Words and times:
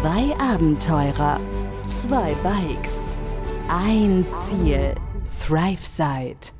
Zwei 0.00 0.32
Abenteurer, 0.38 1.40
zwei 1.84 2.32
Bikes, 2.44 3.10
ein 3.68 4.24
Ziel, 4.46 4.94
ThriveSide. 5.44 6.52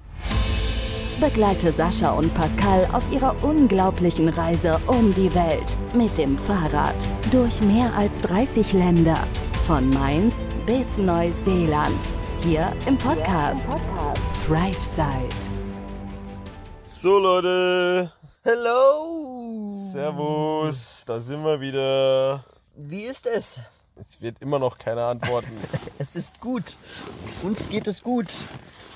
Begleite 1.20 1.72
Sascha 1.72 2.10
und 2.10 2.34
Pascal 2.34 2.88
auf 2.92 3.04
ihrer 3.12 3.36
unglaublichen 3.44 4.28
Reise 4.28 4.80
um 4.88 5.14
die 5.14 5.32
Welt 5.36 5.76
mit 5.94 6.18
dem 6.18 6.36
Fahrrad 6.36 6.96
durch 7.30 7.62
mehr 7.62 7.94
als 7.94 8.20
30 8.22 8.72
Länder, 8.72 9.18
von 9.68 9.88
Mainz 9.90 10.34
bis 10.66 10.98
Neuseeland, 10.98 12.12
hier 12.42 12.72
im 12.86 12.98
Podcast 12.98 13.68
ThriveSide. 14.46 15.28
So 16.88 17.18
Leute, 17.18 18.10
Hello! 18.42 19.68
Servus, 19.92 21.04
da 21.06 21.18
sind 21.18 21.44
wir 21.44 21.60
wieder. 21.60 22.44
Wie 22.80 23.02
ist 23.02 23.26
es? 23.26 23.60
Es 23.96 24.22
wird 24.22 24.40
immer 24.40 24.60
noch 24.60 24.78
keine 24.78 25.04
Antworten. 25.04 25.50
Es 26.00 26.14
ist 26.14 26.40
gut. 26.40 26.76
Uns 27.42 27.68
geht 27.68 27.88
es 27.88 28.04
gut. 28.04 28.32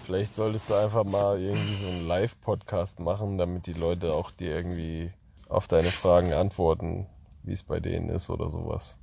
Vielleicht 0.07 0.35
solltest 0.37 0.71
du 0.71 0.75
einfach 0.75 1.03
mal 1.03 1.41
irgendwie 1.41 1.75
so 1.75 1.87
einen 1.87 2.07
Live-Podcast 2.07 3.01
machen, 3.01 3.39
damit 3.39 3.67
die 3.67 3.73
Leute 3.73 4.13
auch 4.13 4.31
dir 4.31 4.55
irgendwie 4.55 5.11
auf 5.49 5.67
deine 5.67 5.91
Fragen 5.91 6.33
antworten, 6.33 7.07
wie 7.43 7.53
es 7.55 7.65
bei 7.65 7.81
denen 7.81 8.09
ist 8.09 8.31
oder 8.31 8.51
sowas. 8.51 8.99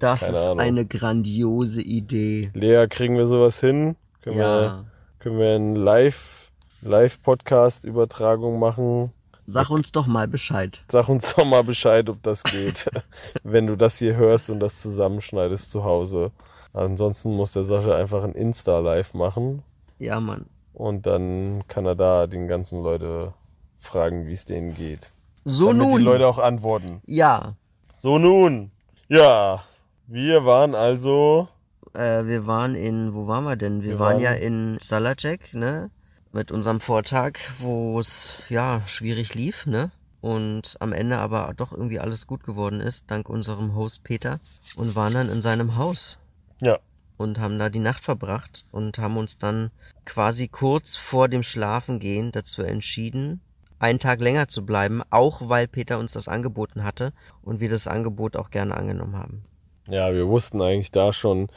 Das 0.00 0.22
Keine 0.22 0.32
ist 0.36 0.44
Ahnung. 0.46 0.58
eine 0.60 0.84
grandiose 0.84 1.80
Idee. 1.80 2.50
Lea, 2.54 2.88
kriegen 2.88 3.16
wir 3.16 3.28
sowas 3.28 3.60
hin? 3.60 3.94
Können, 4.22 4.38
Ja. 4.38 4.60
wir, 4.60 4.84
können 5.20 5.38
wir 5.38 5.54
eine 5.54 5.78
Live, 5.78 6.48
Live-Podcast-Übertragung 6.82 8.58
machen? 8.58 9.12
Sag 9.46 9.70
uns 9.70 9.92
doch 9.92 10.06
mal 10.06 10.26
Bescheid. 10.28 10.80
Sag 10.88 11.08
uns 11.08 11.34
doch 11.34 11.44
mal 11.44 11.62
Bescheid, 11.64 12.08
ob 12.08 12.22
das 12.22 12.42
geht, 12.42 12.90
wenn 13.42 13.66
du 13.66 13.76
das 13.76 13.98
hier 13.98 14.16
hörst 14.16 14.48
und 14.50 14.60
das 14.60 14.80
zusammenschneidest 14.80 15.70
zu 15.70 15.84
Hause. 15.84 16.30
Ansonsten 16.72 17.34
muss 17.36 17.52
der 17.52 17.64
Sascha 17.64 17.94
einfach 17.94 18.24
ein 18.24 18.32
Insta-Live 18.32 19.14
machen 19.14 19.62
Ja, 19.98 20.18
Mann. 20.20 20.46
und 20.72 21.06
dann 21.06 21.62
kann 21.68 21.86
er 21.86 21.94
da 21.94 22.26
den 22.26 22.48
ganzen 22.48 22.80
Leute 22.82 23.32
fragen, 23.78 24.26
wie 24.26 24.32
es 24.32 24.44
denen 24.44 24.74
geht. 24.74 25.10
So 25.44 25.66
Damit 25.68 25.88
nun. 25.88 25.98
die 25.98 26.04
Leute 26.04 26.26
auch 26.26 26.38
antworten. 26.38 27.00
ja, 27.06 27.54
So 27.96 28.18
nun. 28.18 28.70
Ja, 29.08 29.62
wir 30.06 30.44
waren 30.46 30.74
also 30.74 31.48
äh, 31.92 32.24
wir 32.24 32.46
waren 32.46 32.74
in, 32.74 33.14
wo 33.14 33.28
waren 33.28 33.44
wir 33.44 33.56
denn? 33.56 33.82
Wir, 33.82 33.90
Wir 33.90 33.98
waren, 34.00 34.14
waren- 34.14 34.22
ja 34.22 34.32
in 34.32 34.78
Salacek, 34.80 35.54
ne? 35.54 35.90
Mit 36.34 36.50
unserem 36.50 36.80
Vortag, 36.80 37.38
wo 37.60 37.98
es 38.00 38.38
ja 38.48 38.82
schwierig 38.86 39.34
lief, 39.34 39.66
ne? 39.66 39.90
Und 40.20 40.76
am 40.80 40.92
Ende 40.92 41.18
aber 41.18 41.52
doch 41.56 41.70
irgendwie 41.70 42.00
alles 42.00 42.26
gut 42.26 42.44
geworden 42.44 42.80
ist, 42.80 43.10
dank 43.10 43.28
unserem 43.28 43.76
Host 43.76 44.02
Peter. 44.02 44.40
Und 44.74 44.96
waren 44.96 45.14
dann 45.14 45.30
in 45.30 45.42
seinem 45.42 45.76
Haus. 45.76 46.18
ja, 46.60 46.78
und 47.16 47.38
haben 47.38 47.58
da 47.58 47.68
die 47.68 47.78
Nacht 47.78 48.02
verbracht 48.02 48.64
und 48.72 48.98
haben 48.98 49.16
uns 49.16 49.38
dann 49.38 49.70
quasi 50.04 50.48
kurz 50.48 50.96
vor 50.96 51.28
dem 51.28 51.42
Schlafengehen 51.42 52.32
dazu 52.32 52.62
entschieden, 52.62 53.40
einen 53.78 53.98
Tag 53.98 54.20
länger 54.20 54.48
zu 54.48 54.64
bleiben, 54.66 55.02
auch 55.10 55.48
weil 55.48 55.68
Peter 55.68 55.98
uns 55.98 56.12
das 56.14 56.28
angeboten 56.28 56.84
hatte 56.84 57.12
und 57.42 57.60
wir 57.60 57.68
das 57.68 57.86
Angebot 57.86 58.36
auch 58.36 58.50
gerne 58.50 58.76
angenommen 58.76 59.16
haben. 59.16 59.44
ja, 59.86 60.12
wir 60.12 60.26
wussten 60.26 60.60
eigentlich 60.60 60.90
da 60.90 61.12
schon, 61.12 61.48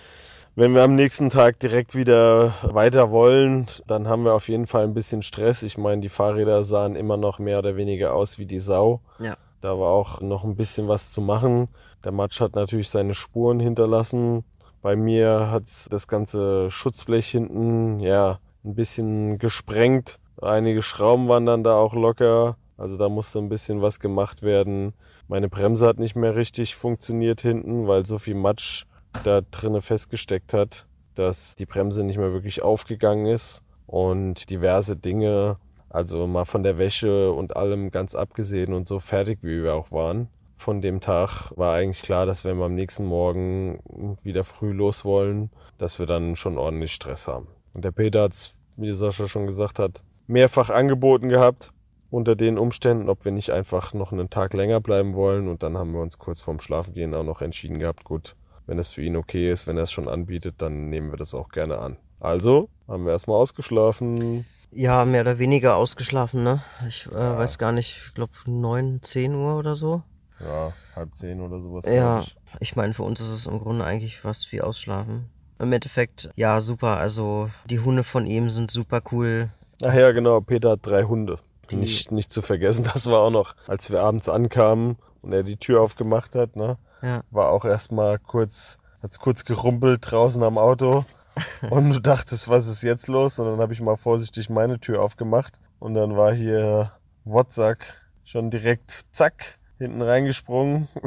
wenn 0.58 0.73
wir 0.73 0.81
am 0.81 0.95
nächsten 0.95 1.30
Tag 1.30 1.59
direkt 1.59 1.94
wieder 1.94 2.52
weiter 2.63 3.11
wollen, 3.11 3.67
dann 3.86 4.08
haben 4.08 4.25
wir 4.25 4.33
auf 4.33 4.50
jeden 4.50 4.66
Fall 4.66 4.86
ein 4.86 4.95
bisschen 4.95 5.22
Stress. 5.22 5.61
Ich 5.61 5.77
meine, 5.77 6.02
die 6.02 6.09
Fahrräder 6.09 6.64
sahen 6.64 6.95
immer 6.95 7.16
noch 7.16 7.38
mehr 7.38 7.59
oder 7.59 7.75
weniger 7.75 8.16
aus 8.16 8.39
wie 8.39 8.47
die 8.47 8.59
Sau. 8.59 8.99
Ja. 9.19 9.38
Da 9.61 9.77
war 9.77 9.91
auch 9.91 10.19
noch 10.19 10.44
ein 10.44 10.55
bisschen 10.55 10.88
was 10.88 11.11
zu 11.11 11.22
machen. 11.22 11.67
Der 12.03 12.11
Matsch 12.11 12.41
hat 12.41 12.55
natürlich 12.55 12.89
seine 12.89 13.14
Spuren 13.14 13.59
hinterlassen. 13.59 14.44
Bei 14.81 14.95
mir 14.95 15.52
hat 15.52 15.66
das 15.91 16.08
ganze 16.08 16.71
Schutzblech 16.71 17.27
hinten, 17.27 17.99
ja, 17.99 18.39
ein 18.66 18.73
bisschen 18.73 19.38
gesprengt. 19.38 20.17
Einige 20.42 20.82
Schrauben 20.82 21.27
waren 21.27 21.45
dann 21.45 21.64
da 21.64 21.76
auch 21.76 21.93
locker. 21.93 22.58
Also 22.80 22.98
da 22.98 23.09
musste 23.09 23.37
ein 23.37 23.49
bisschen 23.49 23.83
was 23.83 23.99
gemacht 23.99 24.42
werden. 24.42 24.93
Meine 25.27 25.49
Bremse 25.49 25.86
hat 25.86 25.99
nicht 25.99 26.15
mehr 26.15 26.36
richtig 26.36 26.76
funktioniert 26.76 27.42
hinten, 27.42 27.87
weil 27.87 28.08
so 28.08 28.17
viel 28.17 28.33
Matsch 28.33 28.86
da 29.23 29.42
drinne 29.52 29.82
festgesteckt 29.82 30.54
hat, 30.54 30.86
dass 31.16 31.55
die 31.55 31.66
Bremse 31.66 32.04
nicht 32.04 32.17
mehr 32.17 32.32
wirklich 32.32 32.61
aufgegangen 32.61 33.26
ist. 33.26 33.61
Und 33.86 34.50
diverse 34.50 34.95
Dinge, 34.95 35.58
also 35.89 36.28
mal 36.28 36.45
von 36.45 36.64
der 36.64 36.78
Wäsche 36.78 37.32
und 37.32 37.56
allem 37.56 37.92
ganz 37.92 38.16
abgesehen 38.16 38.73
und 38.73 38.88
so 38.88 39.00
fertig, 39.00 39.39
wie 39.42 39.64
wir 39.64 39.76
auch 39.76 39.92
waren. 39.92 40.27
Von 40.58 40.82
dem 40.82 41.00
Tag 41.00 41.52
war 41.56 41.76
eigentlich 41.76 42.02
klar, 42.02 42.26
dass 42.26 42.44
wenn 42.44 42.58
wir 42.58 42.66
am 42.66 42.76
nächsten 42.76 43.06
Morgen 43.06 43.80
wieder 44.23 44.44
früh 44.44 44.72
los 44.72 45.06
wollen, 45.06 45.50
dass 45.77 46.00
wir 46.00 46.06
dann 46.06 46.36
schon 46.36 46.58
ordentlich 46.58 46.92
Stress 46.92 47.27
haben. 47.27 47.48
Und 47.73 47.86
der 47.86 47.92
Peter 47.92 48.23
hat's, 48.23 48.54
wie 48.76 48.94
Sascha 48.94 49.27
schon 49.27 49.45
gesagt 49.45 49.80
hat, 49.80 50.02
mehrfach 50.26 50.70
angeboten 50.70 51.30
gehabt 51.30 51.72
unter 52.10 52.36
den 52.36 52.58
Umständen, 52.58 53.10
ob 53.10 53.26
wir 53.26 53.32
nicht 53.32 53.52
einfach 53.52 53.94
noch 53.94 54.11
einen 54.11 54.30
Tag 54.30 54.54
länger 54.54 54.82
bleiben 54.82 55.14
wollen. 55.14 55.48
Und 55.48 55.64
dann 55.64 55.77
haben 55.77 55.94
wir 55.94 56.02
uns 56.02 56.17
kurz 56.17 56.42
vorm 56.42 56.60
Schlafengehen 56.60 57.14
auch 57.14 57.23
noch 57.23 57.42
entschieden 57.42 57.80
gehabt, 57.80 58.04
gut, 58.04 58.36
wenn 58.67 58.78
es 58.80 58.89
für 58.89 59.02
ihn 59.02 59.16
okay 59.16 59.52
ist, 59.52 59.66
wenn 59.67 59.78
er 59.78 59.83
es 59.83 59.92
schon 59.92 60.08
anbietet, 60.08 60.55
dann 60.60 60.89
nehmen 60.89 61.11
wir 61.11 61.17
das 61.17 61.33
auch 61.33 61.50
gerne 61.50 61.80
an. 61.80 61.98
Also 62.20 62.70
haben 62.88 63.05
wir 63.05 63.11
erstmal 63.14 63.38
ausgeschlafen. 63.38 64.45
Ja, 64.72 65.05
mehr 65.05 65.22
oder 65.22 65.39
weniger 65.39 65.76
ausgeschlafen, 65.78 66.44
ne? 66.44 66.61
Ich 66.88 67.08
äh, 67.08 67.11
weiß 67.16 67.58
gar 67.58 67.72
nicht, 67.72 67.98
ich 68.08 68.14
glaube 68.14 68.33
neun, 68.45 69.00
zehn 69.02 69.33
Uhr 69.33 69.56
oder 69.58 69.76
so. 69.76 70.02
Ja, 70.39 70.73
halb 70.95 71.16
zehn 71.16 71.42
oder 71.42 71.60
sowas. 71.60 71.86
Ja, 71.86 72.20
ich. 72.20 72.36
ich 72.60 72.76
meine, 72.76 72.94
für 72.94 73.04
uns 73.04 73.20
ist 73.20 73.30
es 73.30 73.48
im 73.48 73.60
Grunde 73.60 73.86
eigentlich 73.86 74.20
fast 74.20 74.52
wie 74.52 74.61
Ausschlafen. 74.61 75.30
Im 75.60 75.72
Endeffekt, 75.73 76.30
ja, 76.36 76.60
super. 76.60 76.98
Also 76.98 77.50
die 77.66 77.80
Hunde 77.80 78.04
von 78.04 78.26
ihm 78.26 78.50
sind 78.50 78.70
super 78.70 79.02
cool. 79.11 79.50
Ach 79.83 79.94
ja, 79.94 80.11
genau, 80.11 80.42
Peter 80.42 80.72
hat 80.72 80.86
drei 80.86 81.04
Hunde. 81.04 81.39
Die- 81.72 81.76
Nicht, 81.77 82.11
nicht 82.11 82.32
zu 82.32 82.42
vergessen, 82.42 82.83
das 82.94 83.08
war 83.10 83.22
auch 83.22 83.32
noch, 83.32 83.56
als 83.67 83.89
wir 83.89 84.02
abends 84.02 84.30
ankamen 84.30 84.98
und 85.22 85.33
er 85.33 85.44
die 85.44 85.58
Tür 85.58 85.82
aufgemacht 85.82 86.36
hat, 86.36 86.56
ne? 86.56 86.77
Ja. 87.02 87.21
War 87.31 87.49
auch 87.49 87.65
erstmal 87.65 88.19
kurz, 88.19 88.77
hat's 89.02 89.19
kurz 89.19 89.45
gerumpelt 89.45 90.11
draußen 90.11 90.41
am 90.43 90.58
Auto. 90.58 91.05
Und 91.69 91.91
du 91.91 91.99
dachtest, 91.99 92.49
was 92.49 92.67
ist 92.67 92.81
jetzt 92.81 93.08
los? 93.08 93.37
Und 93.37 93.45
dann 93.45 93.59
habe 93.59 93.71
ich 93.73 93.81
mal 93.81 93.95
vorsichtig 93.97 94.49
meine 94.49 94.80
Tür 94.80 95.02
aufgemacht. 95.02 95.59
Und 95.80 95.93
dann 95.93 96.17
war 96.17 96.33
hier 96.33 96.91
WhatsApp 97.25 97.80
schon 98.23 98.49
direkt 98.49 99.05
zack 99.11 99.58
hinten 99.77 100.02
reingesprungen, 100.02 100.87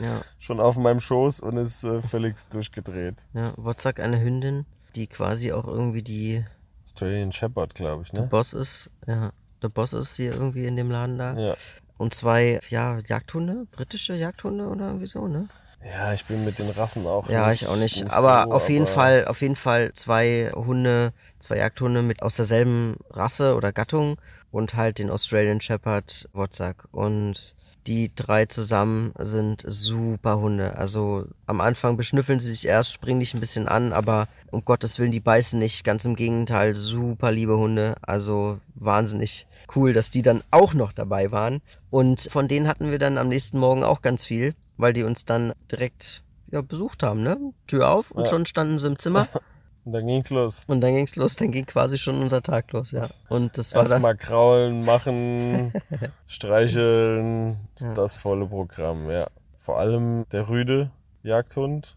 Ja, 0.00 0.22
schon 0.38 0.58
auf 0.60 0.76
meinem 0.76 0.98
Schoß 1.00 1.38
und 1.40 1.56
ist 1.56 1.84
äh, 1.84 2.02
völlig 2.02 2.36
durchgedreht. 2.50 3.24
ja. 3.32 3.52
Wozak, 3.56 4.00
eine 4.00 4.20
Hündin, 4.20 4.66
die 4.96 5.06
quasi 5.06 5.52
auch 5.52 5.68
irgendwie 5.68 6.02
die 6.02 6.44
Australian 6.84 7.30
Shepherd, 7.32 7.74
glaube 7.74 8.02
ich, 8.02 8.10
der 8.10 8.22
ne? 8.22 8.26
Boss 8.26 8.54
ist. 8.54 8.90
Ja, 9.06 9.32
der 9.62 9.68
Boss 9.68 9.92
ist 9.92 10.16
hier 10.16 10.32
irgendwie 10.32 10.66
in 10.66 10.76
dem 10.76 10.90
Laden 10.90 11.18
da. 11.18 11.38
Ja. 11.38 11.56
Und 11.96 12.14
zwei, 12.14 12.60
ja, 12.70 12.98
Jagdhunde, 13.06 13.66
britische 13.72 14.14
Jagdhunde 14.14 14.66
oder 14.66 14.86
irgendwie 14.88 15.06
so, 15.06 15.26
ne? 15.28 15.46
Ja, 15.84 16.12
ich 16.14 16.24
bin 16.24 16.44
mit 16.44 16.58
den 16.58 16.70
Rassen 16.70 17.06
auch 17.06 17.28
Ja, 17.28 17.48
nicht, 17.50 17.62
ich 17.62 17.68
auch 17.68 17.76
nicht. 17.76 18.10
aber 18.10 18.44
so, 18.48 18.54
auf 18.56 18.68
jeden 18.70 18.86
aber- 18.86 18.94
Fall, 18.94 19.24
auf 19.26 19.42
jeden 19.42 19.54
Fall 19.56 19.92
zwei 19.92 20.50
Hunde, 20.54 21.12
zwei 21.38 21.58
Jagdhunde 21.58 22.02
mit 22.02 22.22
aus 22.22 22.36
derselben 22.36 22.96
Rasse 23.10 23.54
oder 23.54 23.70
Gattung 23.72 24.16
und 24.50 24.74
halt 24.74 24.98
den 24.98 25.10
Australian 25.10 25.60
Shepherd 25.60 26.28
Wotzack. 26.32 26.88
Und 26.90 27.54
die 27.86 28.10
drei 28.14 28.46
zusammen 28.46 29.12
sind 29.18 29.64
super 29.66 30.38
Hunde. 30.38 30.76
Also 30.76 31.26
am 31.46 31.60
Anfang 31.60 31.96
beschnüffeln 31.96 32.40
sie 32.40 32.48
sich 32.48 32.66
erst, 32.66 32.92
springen 32.92 33.20
dich 33.20 33.34
ein 33.34 33.40
bisschen 33.40 33.68
an, 33.68 33.92
aber 33.92 34.28
um 34.50 34.64
Gottes 34.64 34.98
Willen, 34.98 35.12
die 35.12 35.20
beißen 35.20 35.58
nicht. 35.58 35.84
Ganz 35.84 36.04
im 36.04 36.16
Gegenteil, 36.16 36.74
super 36.74 37.30
liebe 37.30 37.56
Hunde. 37.56 37.94
Also 38.02 38.58
wahnsinnig 38.74 39.46
cool, 39.76 39.92
dass 39.92 40.10
die 40.10 40.22
dann 40.22 40.42
auch 40.50 40.74
noch 40.74 40.92
dabei 40.92 41.30
waren. 41.32 41.60
Und 41.90 42.28
von 42.30 42.48
denen 42.48 42.68
hatten 42.68 42.90
wir 42.90 42.98
dann 42.98 43.18
am 43.18 43.28
nächsten 43.28 43.58
Morgen 43.58 43.84
auch 43.84 44.02
ganz 44.02 44.24
viel, 44.24 44.54
weil 44.78 44.92
die 44.92 45.02
uns 45.02 45.24
dann 45.24 45.52
direkt 45.70 46.22
ja, 46.50 46.60
besucht 46.62 47.02
haben, 47.02 47.22
ne? 47.22 47.36
Tür 47.66 47.90
auf 47.90 48.10
und 48.10 48.24
Ja. 48.24 48.30
schon 48.30 48.46
standen 48.46 48.78
sie 48.78 48.86
im 48.86 48.98
Zimmer. 48.98 49.28
Und 49.84 49.92
dann 49.92 50.06
ging's 50.06 50.30
los. 50.30 50.64
Und 50.66 50.80
dann 50.80 50.94
ging's 50.94 51.14
los, 51.16 51.36
dann 51.36 51.50
ging 51.50 51.66
quasi 51.66 51.98
schon 51.98 52.22
unser 52.22 52.42
Tag 52.42 52.72
los, 52.72 52.92
ja. 52.92 53.08
Und 53.28 53.58
das 53.58 53.74
war 53.74 53.82
dann, 53.84 53.92
Erstmal 53.92 54.16
kraulen, 54.16 54.82
machen, 54.84 55.72
streicheln, 56.26 57.56
Ja. 57.80 57.92
das 57.94 58.16
volle 58.16 58.46
Programm, 58.46 59.10
ja. 59.10 59.26
Vor 59.58 59.78
allem 59.78 60.24
der 60.32 60.48
Rüde 60.48 60.90
Jagdhund 61.22 61.96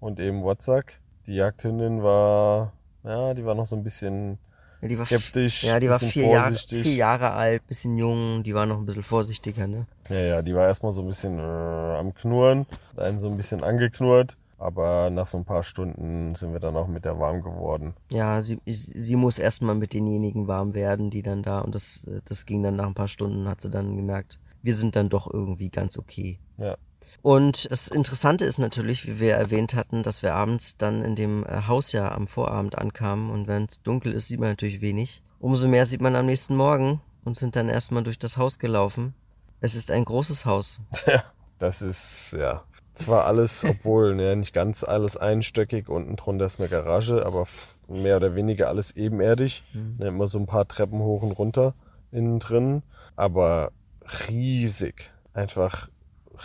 und 0.00 0.20
eben 0.20 0.42
Wotzack. 0.42 0.98
Die 1.26 1.34
Jagdhündin 1.34 2.02
war, 2.02 2.72
ja, 3.04 3.34
die 3.34 3.44
war 3.44 3.54
noch 3.54 3.66
so 3.66 3.74
ein 3.76 3.82
bisschen 3.82 4.38
ja, 4.82 4.88
die 4.88 4.98
war, 4.98 5.06
skeptisch, 5.06 5.64
ja, 5.64 5.80
die 5.80 5.88
war 5.88 5.98
vier 5.98 6.28
Jahre, 6.28 6.54
vier 6.54 6.94
Jahre 6.94 7.32
alt, 7.32 7.66
bisschen 7.66 7.96
jung, 7.96 8.42
die 8.44 8.54
war 8.54 8.66
noch 8.66 8.76
ein 8.78 8.86
bisschen 8.86 9.02
vorsichtiger, 9.02 9.66
ne? 9.66 9.86
Ja, 10.10 10.16
ja, 10.20 10.42
die 10.42 10.54
war 10.54 10.66
erstmal 10.66 10.92
so 10.92 11.00
ein 11.00 11.06
bisschen 11.06 11.38
äh, 11.38 11.42
am 11.42 12.14
Knurren, 12.14 12.66
einen 12.96 13.18
so 13.18 13.28
ein 13.28 13.36
bisschen 13.38 13.64
angeknurrt, 13.64 14.36
aber 14.58 15.10
nach 15.10 15.26
so 15.26 15.38
ein 15.38 15.44
paar 15.44 15.62
Stunden 15.62 16.34
sind 16.34 16.52
wir 16.52 16.60
dann 16.60 16.76
auch 16.76 16.86
mit 16.86 17.04
der 17.04 17.18
warm 17.18 17.42
geworden. 17.42 17.94
Ja, 18.10 18.42
sie, 18.42 18.58
sie 18.64 19.16
muss 19.16 19.38
erstmal 19.38 19.74
mit 19.74 19.92
denjenigen 19.92 20.48
warm 20.48 20.74
werden, 20.74 21.10
die 21.10 21.22
dann 21.22 21.42
da, 21.42 21.60
und 21.60 21.74
das, 21.74 22.06
das 22.24 22.46
ging 22.46 22.62
dann 22.62 22.76
nach 22.76 22.86
ein 22.86 22.94
paar 22.94 23.08
Stunden, 23.08 23.48
hat 23.48 23.60
sie 23.60 23.70
dann 23.70 23.96
gemerkt, 23.96 24.38
wir 24.62 24.74
sind 24.74 24.96
dann 24.96 25.08
doch 25.08 25.32
irgendwie 25.32 25.68
ganz 25.68 25.98
okay. 25.98 26.38
Ja. 26.58 26.76
Und 27.22 27.70
das 27.70 27.88
Interessante 27.88 28.44
ist 28.44 28.58
natürlich, 28.58 29.06
wie 29.06 29.18
wir 29.18 29.34
erwähnt 29.34 29.74
hatten, 29.74 30.02
dass 30.02 30.22
wir 30.22 30.34
abends 30.34 30.76
dann 30.76 31.02
in 31.02 31.16
dem 31.16 31.44
äh, 31.44 31.62
Haus 31.66 31.92
ja 31.92 32.12
am 32.12 32.26
Vorabend 32.26 32.78
ankamen 32.78 33.30
und 33.30 33.48
wenn 33.48 33.64
es 33.64 33.82
dunkel 33.82 34.12
ist, 34.12 34.28
sieht 34.28 34.40
man 34.40 34.50
natürlich 34.50 34.80
wenig. 34.80 35.22
Umso 35.40 35.68
mehr 35.68 35.86
sieht 35.86 36.00
man 36.00 36.16
am 36.16 36.26
nächsten 36.26 36.56
Morgen 36.56 37.00
und 37.24 37.36
sind 37.36 37.56
dann 37.56 37.68
erstmal 37.68 38.04
durch 38.04 38.18
das 38.18 38.36
Haus 38.36 38.58
gelaufen. 38.58 39.14
Es 39.60 39.74
ist 39.74 39.90
ein 39.90 40.04
großes 40.04 40.46
Haus. 40.46 40.80
Ja, 41.06 41.24
das 41.58 41.82
ist, 41.82 42.34
ja, 42.38 42.62
zwar 42.98 43.24
alles, 43.24 43.64
obwohl 43.64 44.20
ja, 44.20 44.34
nicht 44.34 44.54
ganz 44.54 44.84
alles 44.84 45.16
einstöckig, 45.16 45.88
unten 45.88 46.16
drunter 46.16 46.46
ist 46.46 46.60
eine 46.60 46.68
Garage, 46.68 47.24
aber 47.24 47.46
mehr 47.88 48.16
oder 48.16 48.34
weniger 48.34 48.68
alles 48.68 48.92
ebenerdig. 48.96 49.62
Mhm. 49.72 49.96
Ja, 50.00 50.08
immer 50.08 50.26
so 50.26 50.38
ein 50.38 50.46
paar 50.46 50.66
Treppen 50.66 51.00
hoch 51.00 51.22
und 51.22 51.32
runter 51.32 51.74
innen 52.12 52.38
drin, 52.38 52.82
aber 53.14 53.70
riesig. 54.28 55.10
Einfach 55.34 55.88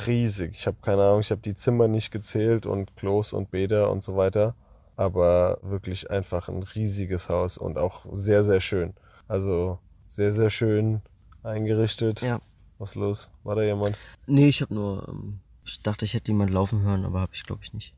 riesig. 0.08 0.52
Ich 0.54 0.68
habe 0.68 0.78
keine 0.82 1.04
Ahnung, 1.04 1.22
ich 1.22 1.32
habe 1.32 1.42
die 1.42 1.56
Zimmer 1.56 1.88
nicht 1.88 2.12
gezählt 2.12 2.66
und 2.66 2.96
Klos 2.96 3.34
und 3.34 3.52
Bäder 3.52 3.92
und 3.92 4.04
so 4.04 4.18
weiter. 4.18 4.56
Aber 4.98 5.58
wirklich 5.62 6.12
einfach 6.12 6.50
ein 6.50 6.64
riesiges 6.64 7.30
Haus 7.30 7.58
und 7.58 7.78
auch 7.78 8.06
sehr, 8.12 8.44
sehr 8.44 8.60
schön. 8.60 8.94
Also 9.28 9.80
sehr, 10.08 10.34
sehr 10.34 10.50
schön 10.50 11.02
eingerichtet. 11.44 12.22
Ja. 12.22 12.42
Was 12.78 12.92
ist 12.92 12.96
los? 12.96 13.30
War 13.44 13.56
da 13.56 13.64
jemand? 13.64 13.98
Nee, 14.28 14.50
ich 14.50 14.62
habe 14.62 14.74
nur, 14.74 15.08
ähm, 15.08 15.40
ich 15.72 15.82
dachte, 15.82 16.06
ich 16.06 16.14
hätte 16.14 16.28
jemand 16.28 16.52
laufen 16.52 16.82
hören, 16.82 17.06
aber 17.06 17.22
habe 17.22 17.32
ich 17.34 17.44
glaube 17.44 17.62
ich 17.64 17.74
nicht. 17.74 17.94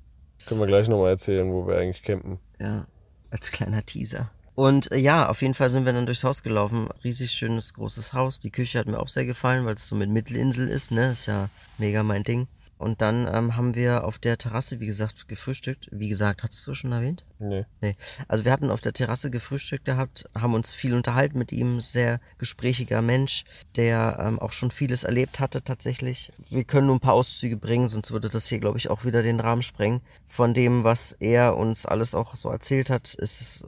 Können 0.45 0.59
wir 0.59 0.67
gleich 0.67 0.89
nochmal 0.89 1.11
erzählen, 1.11 1.51
wo 1.51 1.67
wir 1.67 1.77
eigentlich 1.77 2.03
campen. 2.03 2.39
Ja, 2.59 2.85
als 3.31 3.51
kleiner 3.51 3.85
Teaser. 3.85 4.29
Und 4.55 4.91
äh, 4.91 4.97
ja, 4.97 5.29
auf 5.29 5.41
jeden 5.41 5.53
Fall 5.53 5.69
sind 5.69 5.85
wir 5.85 5.93
dann 5.93 6.05
durchs 6.05 6.23
Haus 6.23 6.43
gelaufen. 6.43 6.87
Riesig 7.03 7.31
schönes, 7.31 7.73
großes 7.73 8.13
Haus. 8.13 8.39
Die 8.39 8.51
Küche 8.51 8.79
hat 8.79 8.87
mir 8.87 8.99
auch 8.99 9.07
sehr 9.07 9.25
gefallen, 9.25 9.65
weil 9.65 9.75
es 9.75 9.87
so 9.87 9.95
mit 9.95 10.09
Mittelinsel 10.09 10.67
ist, 10.67 10.91
ne? 10.91 11.11
Ist 11.11 11.25
ja 11.25 11.49
mega 11.77 12.03
mein 12.03 12.23
Ding. 12.23 12.47
Und 12.83 12.99
dann 12.99 13.29
ähm, 13.33 13.55
haben 13.55 13.75
wir 13.75 14.03
auf 14.03 14.19
der 14.19 14.37
Terrasse, 14.37 14.81
wie 14.81 14.85
gesagt, 14.85 15.29
gefrühstückt. 15.29 15.87
Wie 15.91 16.09
gesagt, 16.09 16.43
hattest 16.43 16.67
du 16.67 16.73
schon 16.73 16.91
erwähnt? 16.91 17.23
Nee. 17.39 17.63
Nee. 17.79 17.95
Also 18.27 18.43
wir 18.43 18.51
hatten 18.51 18.69
auf 18.69 18.81
der 18.81 18.91
Terrasse 18.91 19.31
gefrühstückt 19.31 19.85
gehabt, 19.85 20.25
haben 20.37 20.53
uns 20.53 20.73
viel 20.73 20.93
unterhalten 20.93 21.39
mit 21.39 21.53
ihm. 21.53 21.79
Sehr 21.79 22.19
gesprächiger 22.39 23.01
Mensch, 23.01 23.45
der 23.77 24.17
ähm, 24.19 24.37
auch 24.37 24.51
schon 24.51 24.69
vieles 24.69 25.05
erlebt 25.05 25.39
hatte 25.39 25.63
tatsächlich. 25.63 26.33
Wir 26.49 26.65
können 26.65 26.87
nur 26.87 26.97
ein 26.97 26.99
paar 26.99 27.13
Auszüge 27.13 27.55
bringen, 27.55 27.87
sonst 27.87 28.11
würde 28.11 28.27
das 28.27 28.47
hier, 28.47 28.59
glaube 28.59 28.79
ich, 28.79 28.89
auch 28.89 29.05
wieder 29.05 29.23
den 29.23 29.39
Rahmen 29.39 29.63
sprengen. 29.63 30.01
Von 30.27 30.53
dem, 30.53 30.83
was 30.83 31.13
er 31.13 31.55
uns 31.55 31.85
alles 31.85 32.13
auch 32.13 32.35
so 32.35 32.49
erzählt 32.49 32.89
hat, 32.89 33.13
ist 33.13 33.39
es 33.39 33.63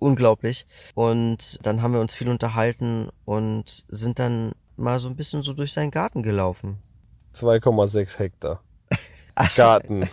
unglaublich. 0.00 0.66
Und 0.96 1.64
dann 1.64 1.82
haben 1.82 1.92
wir 1.92 2.00
uns 2.00 2.16
viel 2.16 2.28
unterhalten 2.28 3.10
und 3.24 3.84
sind 3.88 4.18
dann 4.18 4.54
mal 4.76 4.98
so 4.98 5.08
ein 5.08 5.14
bisschen 5.14 5.44
so 5.44 5.52
durch 5.52 5.72
seinen 5.72 5.92
Garten 5.92 6.24
gelaufen. 6.24 6.78
2,6 7.36 8.18
Hektar. 8.18 8.60
Also, 9.38 9.62
Garten. 9.62 10.08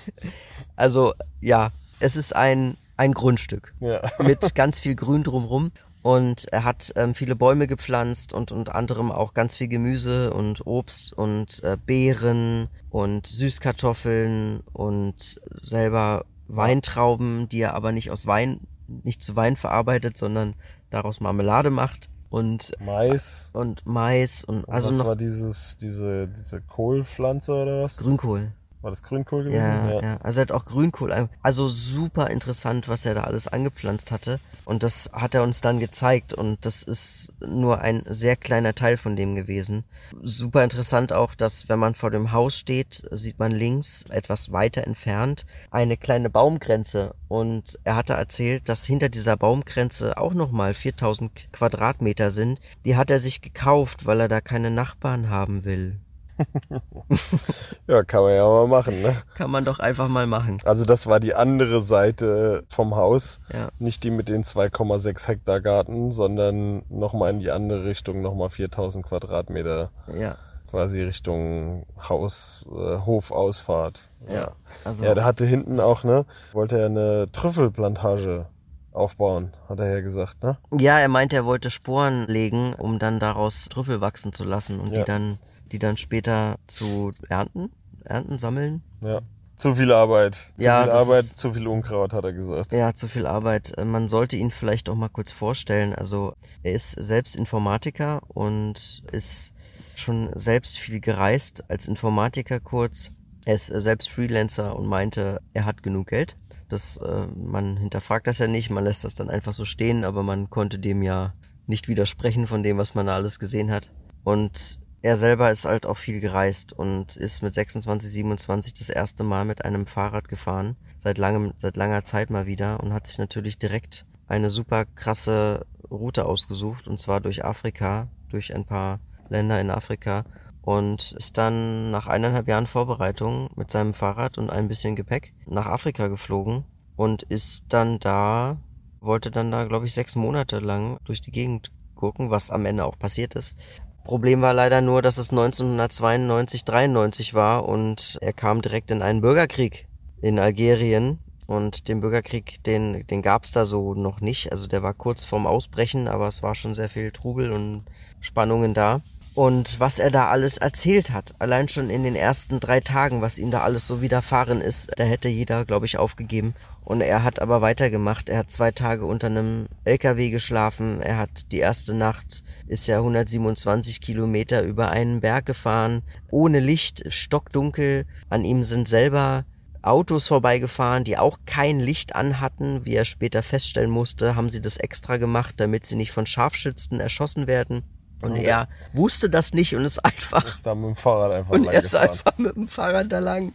Also 0.76 1.14
ja, 1.40 1.72
es 2.02 2.18
ist 2.18 2.36
ein, 2.36 2.76
ein 2.98 3.14
Grundstück 3.14 3.74
ja. 3.80 4.02
mit 4.20 4.54
ganz 4.54 4.80
viel 4.80 4.96
Grün 4.96 5.24
drumrum. 5.24 5.72
Und 6.02 6.52
er 6.52 6.66
hat 6.66 6.92
ähm, 6.98 7.16
viele 7.16 7.38
Bäume 7.38 7.66
gepflanzt 7.66 8.34
und 8.34 8.52
unter 8.52 8.76
anderem 8.76 9.10
auch 9.14 9.34
ganz 9.34 9.56
viel 9.56 9.70
Gemüse 9.70 10.34
und 10.34 10.68
Obst 10.68 11.14
und 11.14 11.64
äh, 11.64 11.78
Beeren 11.86 12.68
und 12.90 13.26
Süßkartoffeln 13.28 14.60
und 14.74 15.40
selber 15.54 16.26
Weintrauben, 16.50 17.48
die 17.48 17.62
er 17.62 17.76
aber 17.76 17.94
nicht 17.94 18.12
aus 18.12 18.28
Wein 18.28 18.60
nicht 19.06 19.24
zu 19.24 19.38
Wein 19.38 19.56
verarbeitet, 19.56 20.18
sondern 20.18 20.56
daraus 20.90 21.22
Marmelade 21.22 21.70
macht 21.70 22.10
und 22.34 22.72
Mais 22.80 23.52
und 23.54 23.86
Mais 23.86 24.44
und, 24.44 24.64
und 24.64 24.70
also 24.74 24.90
was 24.90 24.98
noch 24.98 25.06
war 25.06 25.16
dieses 25.16 25.78
diese 25.78 26.28
diese 26.28 26.62
Kohlpflanze 26.62 27.54
oder 27.54 27.84
was? 27.84 27.98
Grünkohl. 27.98 28.52
War 28.84 28.92
das 28.92 29.02
Grünkohl 29.02 29.46
gewesen? 29.46 29.62
Ja, 29.62 29.92
ja, 29.92 30.02
ja. 30.02 30.18
Also 30.24 30.42
er 30.42 30.42
hat 30.42 30.52
auch 30.52 30.66
Grünkohl. 30.66 31.30
Also 31.42 31.70
super 31.70 32.30
interessant, 32.30 32.90
was 32.90 33.06
er 33.06 33.16
da 33.16 33.24
alles 33.24 33.48
angepflanzt 33.48 34.12
hatte. 34.12 34.42
Und 34.66 34.84
das 34.84 35.10
hat 35.14 35.36
er 35.36 35.44
uns 35.44 35.62
dann 35.62 35.80
gezeigt. 35.80 36.34
Und 36.34 36.66
das 36.66 36.84
ist 36.84 37.32
nur 37.40 37.80
ein 37.80 38.04
sehr 38.06 38.36
kleiner 38.36 38.76
Teil 38.76 38.98
von 38.98 39.16
dem 39.16 39.36
gewesen. 39.36 39.86
Super 40.22 40.66
interessant 40.66 41.14
auch, 41.14 41.34
dass 41.34 41.70
wenn 41.70 41.80
man 41.80 41.96
vor 41.96 42.12
dem 42.12 42.34
Haus 42.34 42.60
steht, 42.60 43.08
sieht 43.10 43.40
man 43.40 43.54
links 43.54 44.04
etwas 44.10 44.52
weiter 44.52 44.86
entfernt 44.86 45.46
eine 45.72 45.96
kleine 45.96 46.30
Baumgrenze. 46.30 47.16
Und 47.30 47.80
er 47.86 47.96
hatte 47.96 48.14
erzählt, 48.14 48.68
dass 48.68 48.84
hinter 48.84 49.08
dieser 49.08 49.38
Baumgrenze 49.38 50.18
auch 50.18 50.34
nochmal 50.34 50.74
4000 50.74 51.54
Quadratmeter 51.54 52.32
sind. 52.32 52.60
Die 52.84 52.98
hat 52.98 53.10
er 53.10 53.20
sich 53.20 53.42
gekauft, 53.42 54.06
weil 54.06 54.20
er 54.20 54.28
da 54.28 54.42
keine 54.42 54.72
Nachbarn 54.72 55.30
haben 55.30 55.64
will. 55.64 56.02
ja, 57.88 58.04
kann 58.04 58.24
man 58.24 58.34
ja 58.36 58.46
mal 58.48 58.68
machen, 58.68 59.02
ne? 59.02 59.16
Kann 59.36 59.52
man 59.52 59.66
doch 59.66 59.80
einfach 59.80 60.08
mal 60.08 60.28
machen. 60.28 60.58
Also 60.66 60.86
das 60.86 61.08
war 61.08 61.20
die 61.20 61.34
andere 61.36 61.82
Seite 61.82 62.64
vom 62.70 62.96
Haus. 62.96 63.40
Ja. 63.54 63.70
Nicht 63.80 64.04
die 64.04 64.12
mit 64.12 64.30
den 64.30 64.44
2,6 64.44 65.28
Hektar 65.28 65.62
Garten, 65.62 66.12
sondern 66.12 66.84
nochmal 66.90 67.32
in 67.32 67.40
die 67.40 67.52
andere 67.52 67.86
Richtung, 67.86 68.22
nochmal 68.22 68.50
4000 68.50 69.06
Quadratmeter. 69.06 69.90
Ja. 70.18 70.36
Quasi 70.70 71.04
Richtung 71.04 71.86
Haus, 72.10 72.66
äh, 72.72 72.98
Hofausfahrt. 73.06 74.08
Ja. 74.34 74.52
Also 74.86 75.04
Ja, 75.04 75.14
der 75.14 75.26
hatte 75.26 75.46
hinten 75.46 75.80
auch, 75.80 76.04
ne? 76.04 76.26
Wollte 76.54 76.80
er 76.80 76.88
eine 76.88 77.28
Trüffelplantage 77.32 78.46
aufbauen, 78.92 79.52
hat 79.70 79.80
er 79.80 79.92
ja 79.92 80.02
gesagt, 80.02 80.44
ne? 80.44 80.58
ja, 80.72 81.00
er 81.00 81.08
meinte, 81.08 81.36
er 81.36 81.46
wollte 81.46 81.72
Sporen 81.72 82.28
legen, 82.28 82.76
um 82.76 83.00
dann 83.00 83.20
daraus 83.20 83.66
Trüffel 83.70 84.02
wachsen 84.02 84.34
zu 84.34 84.44
lassen 84.44 84.80
und 84.80 84.92
Ja. 84.92 85.00
die 85.00 85.06
dann, 85.06 85.40
die 85.74 85.80
dann 85.80 85.98
später 85.98 86.58
zu 86.68 87.12
ernten, 87.28 87.70
ernten, 88.06 88.40
sammeln. 88.40 88.82
Ja. 89.02 89.20
Zu 89.56 89.76
viel 89.76 89.92
Arbeit. 89.92 90.36
Zu 90.58 90.64
Ja, 90.64 90.84
viel 90.84 90.92
Arbeit, 90.92 91.20
ist- 91.24 91.38
zu 91.38 91.54
viel 91.54 91.68
Unkraut, 91.68 92.12
hat 92.14 92.24
er 92.24 92.34
gesagt. 92.34 92.72
Ja, 92.74 92.94
zu 92.94 93.08
viel 93.08 93.26
Arbeit. 93.28 93.78
Äh, 93.78 93.86
Man 93.86 94.08
sollte 94.08 94.36
ihn 94.36 94.50
vielleicht 94.52 94.90
auch 94.90 94.96
mal 94.96 95.10
kurz 95.10 95.32
vorstellen. 95.32 95.94
Also 95.94 96.34
er 96.64 96.74
ist 96.74 96.92
selbst 96.92 97.36
Informatiker 97.36 98.22
und 98.30 99.04
ist 99.12 99.54
schon 99.96 100.30
selbst 100.36 100.80
viel 100.80 101.00
gereist 101.00 101.64
als 101.70 101.88
Informatiker 101.88 102.60
kurz. 102.60 103.12
Er 103.46 103.56
ist 103.56 103.70
äh, 103.70 103.80
selbst 103.80 104.10
Freelancer 104.10 104.76
und 104.76 104.88
meinte, 104.88 105.40
er 105.54 105.66
hat 105.66 105.84
genug 105.84 106.08
Geld. 106.08 106.36
Das, 106.70 106.98
äh, 106.98 107.28
man 107.36 107.78
hinterfragt 107.78 108.26
das 108.26 108.40
ja 108.40 108.48
nicht, 108.48 108.72
man 108.72 108.84
lässt 108.84 109.04
das 109.04 109.14
dann 109.16 109.30
einfach 109.30 109.54
so 109.54 109.66
stehen, 109.66 110.04
aber 110.04 110.24
man 110.24 110.50
konnte 110.50 110.80
dem 110.80 111.04
ja 111.04 111.34
nicht 111.68 111.88
widersprechen 111.88 112.48
von 112.48 112.64
dem, 112.64 112.78
was 112.80 112.96
man 112.96 113.06
da 113.06 113.14
alles 113.16 113.38
gesehen 113.38 113.70
hat. 113.72 113.92
Und 114.24 114.80
er 115.04 115.18
selber 115.18 115.52
ist 115.52 115.66
halt 115.66 115.86
auch 115.86 115.98
viel 115.98 116.22
gereist 116.22 116.72
und 116.72 117.18
ist 117.18 117.44
mit 117.44 117.54
26, 117.54 118.10
27 118.10 118.74
das 118.74 118.90
erste 118.90 119.26
Mal 119.26 119.44
mit 119.44 119.66
einem 119.66 119.86
Fahrrad 119.86 120.30
gefahren. 120.30 120.78
Seit 120.98 121.18
langem, 121.18 121.54
seit 121.58 121.76
langer 121.76 122.04
Zeit 122.06 122.30
mal 122.30 122.46
wieder 122.46 122.80
und 122.80 122.94
hat 122.94 123.06
sich 123.06 123.18
natürlich 123.18 123.58
direkt 123.58 124.06
eine 124.30 124.50
super 124.50 124.86
krasse 124.86 125.66
Route 125.92 126.26
ausgesucht 126.26 126.88
und 126.88 127.02
zwar 127.02 127.20
durch 127.20 127.44
Afrika, 127.44 128.08
durch 128.30 128.56
ein 128.56 128.64
paar 128.64 129.02
Länder 129.28 129.60
in 129.60 129.72
Afrika 129.72 130.24
und 130.62 131.12
ist 131.12 131.38
dann 131.38 131.92
nach 131.92 132.08
eineinhalb 132.08 132.48
Jahren 132.48 132.66
Vorbereitung 132.66 133.50
mit 133.58 133.72
seinem 133.72 133.94
Fahrrad 133.94 134.38
und 134.38 134.50
ein 134.50 134.70
bisschen 134.70 134.96
Gepäck 134.96 135.34
nach 135.46 135.66
Afrika 135.66 136.08
geflogen 136.08 136.64
und 136.96 137.24
ist 137.24 137.66
dann 137.68 138.00
da, 138.00 138.56
wollte 139.02 139.32
dann 139.32 139.52
da, 139.52 139.66
glaube 139.66 139.86
ich, 139.86 139.94
sechs 139.94 140.16
Monate 140.16 140.60
lang 140.60 140.98
durch 141.04 141.20
die 141.20 141.32
Gegend 141.32 141.72
gucken, 142.04 142.30
was 142.30 142.52
am 142.52 142.66
Ende 142.66 142.86
auch 142.86 142.98
passiert 142.98 143.36
ist. 143.36 143.56
Problem 144.04 144.42
war 144.42 144.54
leider 144.54 144.82
nur, 144.82 145.02
dass 145.02 145.18
es 145.18 145.32
1992, 145.32 146.66
93 146.66 147.34
war 147.34 147.68
und 147.68 148.18
er 148.22 148.34
kam 148.34 148.62
direkt 148.62 148.92
in 148.92 149.02
einen 149.02 149.22
Bürgerkrieg 149.22 149.88
in 150.22 150.40
Algerien. 150.40 151.20
Und 151.46 151.88
den 151.88 152.00
Bürgerkrieg, 152.00 152.64
den, 152.64 153.06
den 153.08 153.22
gab's 153.22 153.52
da 153.52 153.66
so 153.66 153.94
noch 153.94 154.22
nicht. 154.22 154.52
Also 154.52 154.68
der 154.68 154.82
war 154.82 154.94
kurz 154.94 155.24
vorm 155.24 155.46
Ausbrechen, 155.46 156.08
aber 156.08 156.28
es 156.28 156.42
war 156.42 156.56
schon 156.56 156.74
sehr 156.74 156.90
viel 156.90 157.12
Trubel 157.12 157.52
und 157.52 157.84
Spannungen 158.22 158.74
da. 158.74 159.02
Und 159.36 159.80
was 159.80 160.00
er 160.00 160.12
da 160.12 160.30
alles 160.30 160.58
erzählt 160.58 161.12
hat, 161.12 161.34
allein 161.40 161.68
schon 161.68 161.90
in 161.90 162.04
den 162.04 162.16
ersten 162.16 162.60
drei 162.60 162.80
Tagen, 162.80 163.22
was 163.22 163.40
ihm 163.40 163.52
da 163.52 163.62
alles 163.62 163.88
so 163.88 164.02
widerfahren 164.02 164.62
ist, 164.62 164.92
da 164.98 165.04
hätte 165.04 165.28
jeder, 165.28 165.66
glaube 165.66 165.86
ich, 165.86 165.98
aufgegeben. 165.98 166.54
Und 166.86 167.02
er 167.02 167.24
hat 167.24 167.42
aber 167.42 167.62
weitergemacht. 167.62 168.28
Er 168.28 168.40
hat 168.40 168.52
zwei 168.52 168.72
Tage 168.72 169.06
unter 169.06 169.28
einem 169.28 169.68
LKW 169.86 170.30
geschlafen. 170.32 171.02
Er 171.02 171.18
hat 171.18 171.52
die 171.52 171.60
erste 171.60 171.94
Nacht, 171.94 172.44
ist 172.68 172.88
ja 172.88 172.98
127 172.98 174.02
Kilometer 174.02 174.64
über 174.64 174.90
einen 174.90 175.22
Berg 175.22 175.46
gefahren, 175.46 176.02
ohne 176.30 176.60
Licht, 176.60 177.04
stockdunkel. 177.14 178.06
An 178.30 178.44
ihm 178.44 178.64
sind 178.64 178.88
selber 178.88 179.46
Autos 179.82 180.28
vorbeigefahren, 180.28 181.04
die 181.04 181.18
auch 181.18 181.40
kein 181.46 181.80
Licht 181.80 182.16
anhatten. 182.16 182.86
Wie 182.86 182.96
er 182.96 183.06
später 183.06 183.44
feststellen 183.44 183.90
musste, 183.92 184.36
haben 184.36 184.50
sie 184.50 184.62
das 184.62 184.78
extra 184.78 185.18
gemacht, 185.18 185.56
damit 185.58 185.86
sie 185.86 185.96
nicht 185.96 186.12
von 186.12 186.26
Scharfschützen 186.26 187.00
erschossen 187.00 187.48
werden. 187.48 187.84
Und 188.22 188.32
Okay. 188.34 188.46
er 188.46 188.70
wusste 188.94 189.30
das 189.30 189.54
nicht 189.54 189.76
und 189.76 189.84
ist 189.84 190.00
einfach 190.04 190.46
Ist 190.46 190.66
da 190.66 190.76
mit 190.76 190.86
dem 190.86 190.96
Fahrrad 190.96 191.32
einfach 191.32 191.52
und 191.56 191.66
lang 191.66 191.74
er 191.76 191.82
ist 191.84 191.92
gefahren. 191.92 192.10
einfach 192.10 192.38
mit 192.38 192.56
dem 192.56 192.68
Fahrrad 192.70 193.12
da 193.12 193.20
lang. 193.20 193.54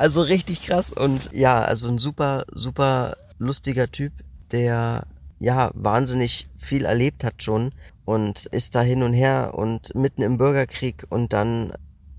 Also 0.00 0.22
richtig 0.22 0.62
krass 0.62 0.92
und 0.92 1.28
ja, 1.30 1.60
also 1.60 1.86
ein 1.86 1.98
super, 1.98 2.46
super 2.54 3.18
lustiger 3.38 3.92
Typ, 3.92 4.14
der 4.50 5.06
ja 5.38 5.70
wahnsinnig 5.74 6.48
viel 6.56 6.86
erlebt 6.86 7.22
hat 7.22 7.42
schon 7.42 7.72
und 8.06 8.46
ist 8.46 8.74
da 8.74 8.80
hin 8.80 9.02
und 9.02 9.12
her 9.12 9.52
und 9.54 9.94
mitten 9.94 10.22
im 10.22 10.38
Bürgerkrieg 10.38 11.04
und 11.10 11.34
dann 11.34 11.74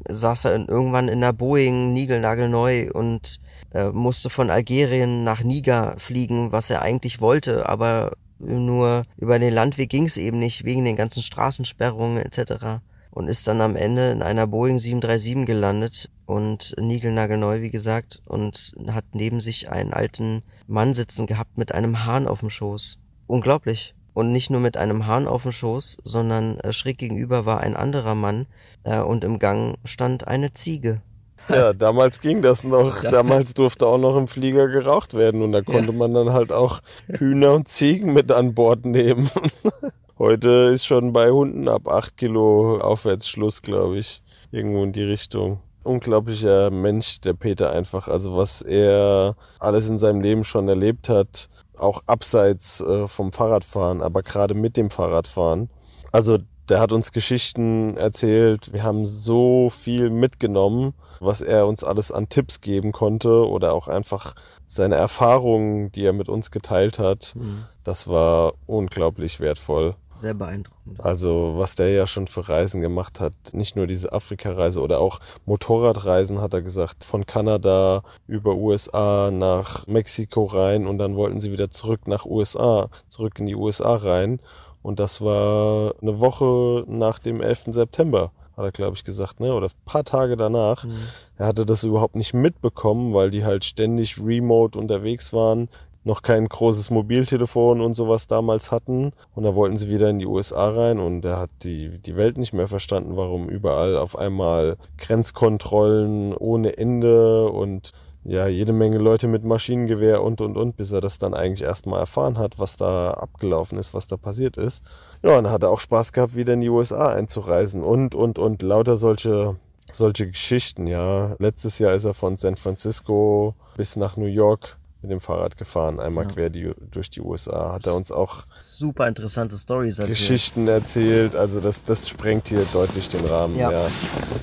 saß 0.08 0.46
er 0.46 0.70
irgendwann 0.70 1.08
in 1.08 1.22
der 1.22 1.34
Boeing, 1.34 1.92
niegelnagelneu 1.92 2.92
und 2.94 3.40
äh, 3.74 3.90
musste 3.90 4.30
von 4.30 4.52
Algerien 4.52 5.24
nach 5.24 5.42
Niger 5.42 5.96
fliegen, 5.98 6.52
was 6.52 6.70
er 6.70 6.84
eigentlich 6.84 7.20
wollte, 7.20 7.68
aber 7.68 8.12
nur 8.38 9.06
über 9.18 9.40
den 9.40 9.56
Landweg 9.56 9.90
ging 9.90 10.06
es 10.06 10.18
eben 10.18 10.38
nicht, 10.38 10.66
wegen 10.66 10.86
den 10.86 10.98
ganzen 10.98 11.24
Straßensperrungen 11.24 12.24
etc. 12.24 12.80
Und 13.10 13.28
ist 13.28 13.48
dann 13.48 13.60
am 13.60 13.76
Ende 13.76 14.12
in 14.12 14.22
einer 14.22 14.46
Boeing 14.46 14.78
737 14.78 15.48
gelandet 15.48 16.12
und 16.32 16.76
niegelnagelneu, 16.80 17.62
wie 17.62 17.72
gesagt, 17.72 18.22
und 18.26 18.72
hat 18.88 19.04
neben 19.12 19.42
sich 19.42 19.70
einen 19.70 19.92
alten 19.92 20.44
Mann 20.66 20.94
sitzen 20.94 21.26
gehabt 21.28 21.58
mit 21.58 21.74
einem 21.74 22.06
Hahn 22.06 22.26
auf 22.26 22.40
dem 22.40 22.50
Schoß. 22.50 22.98
Unglaublich. 23.28 23.94
Und 24.14 24.32
nicht 24.32 24.50
nur 24.50 24.62
mit 24.62 24.78
einem 24.78 25.08
Hahn 25.08 25.28
auf 25.28 25.44
dem 25.44 25.52
Schoß, 25.52 25.98
sondern 26.06 26.58
äh, 26.62 26.72
schräg 26.72 26.98
gegenüber 27.00 27.46
war 27.46 27.60
ein 27.60 27.76
anderer 27.76 28.16
Mann 28.16 28.46
äh, 28.84 29.00
und 29.00 29.26
im 29.26 29.40
Gang 29.40 29.78
stand 29.84 30.26
eine 30.26 30.54
Ziege. 30.54 31.02
Ja, 31.50 31.74
damals 31.78 32.22
ging 32.22 32.42
das 32.42 32.64
noch. 32.64 33.02
Damals 33.02 33.54
durfte 33.54 33.86
auch 33.86 33.98
noch 33.98 34.16
im 34.16 34.30
Flieger 34.30 34.70
geraucht 34.70 35.14
werden 35.14 35.42
und 35.42 35.52
da 35.52 35.62
konnte 35.62 35.92
ja. 35.92 35.98
man 35.98 36.14
dann 36.14 36.32
halt 36.32 36.54
auch 36.54 36.80
Hühner 37.10 37.54
und 37.56 37.68
Ziegen 37.68 38.14
mit 38.14 38.32
an 38.32 38.54
Bord 38.54 38.86
nehmen. 38.86 39.30
Heute 40.18 40.72
ist 40.74 40.86
schon 40.86 41.12
bei 41.12 41.30
Hunden 41.30 41.68
ab 41.68 41.90
8 41.90 42.16
Kilo 42.16 42.78
aufwärts 42.78 43.28
Schluss, 43.28 43.62
glaube 43.62 43.98
ich. 43.98 44.22
Irgendwo 44.52 44.84
in 44.84 44.94
die 44.94 45.04
Richtung. 45.04 45.60
Unglaublicher 45.84 46.70
Mensch, 46.72 47.22
der 47.22 47.34
Peter 47.34 47.72
einfach. 47.72 48.08
Also 48.08 48.38
was 48.38 48.62
er 48.62 49.36
alles 49.60 49.90
in 49.90 49.98
seinem 49.98 50.22
Leben 50.22 50.44
schon 50.44 50.68
erlebt 50.68 51.10
hat, 51.10 51.50
auch 51.78 52.04
abseits 52.06 52.82
äh, 52.82 53.08
vom 53.08 53.34
Fahrradfahren, 53.34 54.02
aber 54.02 54.22
gerade 54.22 54.54
mit 54.54 54.78
dem 54.78 54.92
Fahrradfahren. 54.92 55.70
Also 56.12 56.38
der 56.70 56.80
hat 56.80 56.94
uns 56.94 57.12
Geschichten 57.12 57.98
erzählt. 57.98 58.72
Wir 58.72 58.84
haben 58.84 59.06
so 59.06 59.70
viel 59.70 60.10
mitgenommen, 60.10 60.94
was 61.20 61.42
er 61.42 61.68
uns 61.68 61.84
alles 61.84 62.12
an 62.12 62.30
Tipps 62.30 62.62
geben 62.62 62.92
konnte 62.92 63.48
oder 63.48 63.74
auch 63.74 63.88
einfach 63.88 64.36
seine 64.66 64.96
Erfahrungen, 64.96 65.92
die 65.92 66.06
er 66.06 66.14
mit 66.14 66.30
uns 66.30 66.50
geteilt 66.50 66.98
hat. 66.98 67.34
Mhm. 67.36 67.66
Das 67.84 68.08
war 68.08 68.54
unglaublich 68.68 69.40
wertvoll. 69.40 69.96
Sehr 70.22 70.36
beeindruckend. 70.36 71.04
Also, 71.04 71.54
was 71.56 71.74
der 71.74 71.90
ja 71.90 72.06
schon 72.06 72.28
für 72.28 72.48
Reisen 72.48 72.80
gemacht 72.80 73.20
hat, 73.20 73.34
nicht 73.54 73.76
nur 73.76 73.88
diese 73.88 74.14
Afrika-Reise 74.14 74.80
oder 74.80 75.00
auch 75.00 75.20
Motorradreisen, 75.46 76.40
hat 76.40 76.54
er 76.54 76.62
gesagt, 76.62 77.04
von 77.04 77.26
Kanada 77.26 78.04
über 78.28 78.54
USA 78.54 79.32
nach 79.32 79.88
Mexiko 79.88 80.46
rein 80.46 80.86
und 80.86 81.00
dann 81.00 81.16
wollten 81.16 81.40
sie 81.40 81.52
wieder 81.52 81.72
zurück 81.72 82.08
nach 82.08 82.26
USA, 82.26 82.90
zurück 83.10 83.40
in 83.40 83.48
die 83.48 83.56
USA 83.56 83.96
rein. 83.96 84.40
Und 84.84 85.00
das 85.00 85.22
war 85.22 85.96
eine 86.00 86.20
Woche 86.20 86.84
nach 86.88 87.18
dem 87.18 87.42
11. 87.42 87.74
September, 87.74 88.32
hat 88.56 88.66
er, 88.66 88.72
glaube 88.72 88.96
ich, 88.98 89.04
gesagt, 89.04 89.40
ne? 89.40 89.56
Oder 89.56 89.68
ein 89.68 89.86
paar 89.86 90.04
Tage 90.04 90.38
danach. 90.38 90.84
Mhm. 90.84 91.00
Er 91.38 91.48
hatte 91.48 91.66
das 91.66 91.84
überhaupt 91.84 92.16
nicht 92.16 92.36
mitbekommen, 92.36 93.16
weil 93.16 93.32
die 93.32 93.44
halt 93.44 93.66
ständig 93.66 94.20
remote 94.20 94.78
unterwegs 94.78 95.34
waren, 95.34 95.68
noch 96.04 96.22
kein 96.22 96.48
großes 96.48 96.90
Mobiltelefon 96.90 97.82
und 97.82 97.94
sowas 97.94 98.28
damals 98.28 98.72
hatten. 98.72 99.12
Und 99.36 99.44
da 99.44 99.56
wollten 99.56 99.78
sie 99.78 99.90
wieder 99.90 100.10
in 100.10 100.20
die 100.20 100.26
USA 100.26 100.70
rein 100.70 101.00
und 101.00 101.24
er 101.26 101.38
hat 101.38 101.52
die, 101.64 102.00
die 102.00 102.16
Welt 102.16 102.38
nicht 102.38 102.54
mehr 102.54 102.68
verstanden, 102.68 103.18
warum 103.18 103.50
überall 103.50 103.98
auf 103.98 104.18
einmal 104.18 104.78
Grenzkontrollen 104.98 106.36
ohne 106.36 106.78
Ende 106.78 107.50
und 107.50 107.92
ja, 108.24 108.48
jede 108.48 108.72
Menge 108.72 109.00
Leute 109.00 109.28
mit 109.28 109.44
Maschinengewehr 109.44 110.22
und 110.22 110.42
und 110.42 110.56
und, 110.56 110.78
bis 110.78 110.92
er 110.92 111.02
das 111.02 111.18
dann 111.18 111.34
eigentlich 111.34 111.68
erstmal 111.68 112.02
erfahren 112.02 112.38
hat, 112.38 112.60
was 112.60 112.78
da 112.78 113.12
abgelaufen 113.12 113.80
ist, 113.80 113.96
was 113.96 114.06
da 114.06 114.16
passiert 114.16 114.58
ist. 114.58 114.84
Ja, 115.24 115.38
und 115.38 115.46
dann 115.46 115.54
hat 115.54 115.64
er 115.64 115.72
auch 115.72 115.80
Spaß 115.80 116.14
gehabt, 116.14 116.36
wieder 116.36 116.54
in 116.54 116.62
die 116.62 116.70
USA 116.70 117.10
einzureisen 117.14 117.84
und 117.84 118.14
und 118.14 118.38
und 118.38 118.62
lauter 118.62 118.96
solche 118.96 119.56
solche 119.92 120.28
Geschichten, 120.28 120.88
ja. 120.88 121.36
Letztes 121.40 121.80
Jahr 121.80 121.94
ist 121.94 122.06
er 122.06 122.14
von 122.14 122.38
San 122.38 122.58
Francisco 122.58 123.56
bis 123.76 123.96
nach 123.96 124.18
New 124.18 124.26
York 124.26 124.78
mit 125.02 125.12
dem 125.12 125.20
Fahrrad 125.20 125.58
gefahren, 125.58 126.00
einmal 126.00 126.26
ja. 126.26 126.32
quer 126.32 126.50
die, 126.50 126.72
durch 126.92 127.10
die 127.10 127.22
USA. 127.22 127.74
Hat 127.74 127.88
er 127.88 127.96
uns 127.96 128.12
auch 128.12 128.44
super 128.62 129.08
interessante 129.08 129.58
Stories 129.58 129.98
erzählt. 129.98 130.18
Geschichten 130.18 130.68
erzählt. 130.68 131.36
Also 131.36 131.60
das, 131.60 131.84
das 131.84 132.08
sprengt 132.08 132.48
hier 132.48 132.66
deutlich 132.72 133.10
den 133.10 133.26
Rahmen. 133.26 133.58
Ja. 133.58 133.72
ja. 133.72 133.88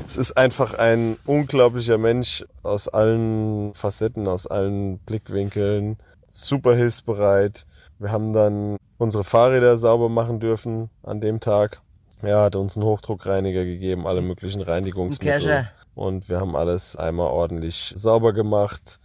Es 0.07 0.17
ist 0.17 0.37
einfach 0.37 0.75
ein 0.75 1.17
unglaublicher 1.27 1.99
Mensch 1.99 2.45
aus 2.62 2.88
allen 2.88 3.73
Facetten, 3.75 4.27
aus 4.27 4.47
allen 4.47 4.99
Blickwinkeln. 4.99 5.97
Super 6.31 6.75
hilfsbereit. 6.75 7.67
Wir 7.99 8.11
haben 8.11 8.33
dann 8.33 8.77
unsere 8.99 9.25
Fahrräder 9.25 9.77
sauber 9.79 10.09
machen 10.09 10.41
dürfen 10.41 10.91
an 11.05 11.21
dem 11.21 11.41
Tag. 11.41 11.81
Er 12.23 12.41
hat 12.41 12.57
uns 12.57 12.77
einen 12.77 12.85
Hochdruckreiniger 12.85 13.65
gegeben, 13.65 14.07
alle 14.07 14.23
möglichen 14.23 14.61
Reinigungsmittel. 14.61 15.69
Und 15.95 16.29
wir 16.29 16.41
haben 16.41 16.57
alles 16.57 16.97
einmal 16.97 17.29
ordentlich 17.29 17.93
sauber 17.97 18.33
gemacht 18.33 18.99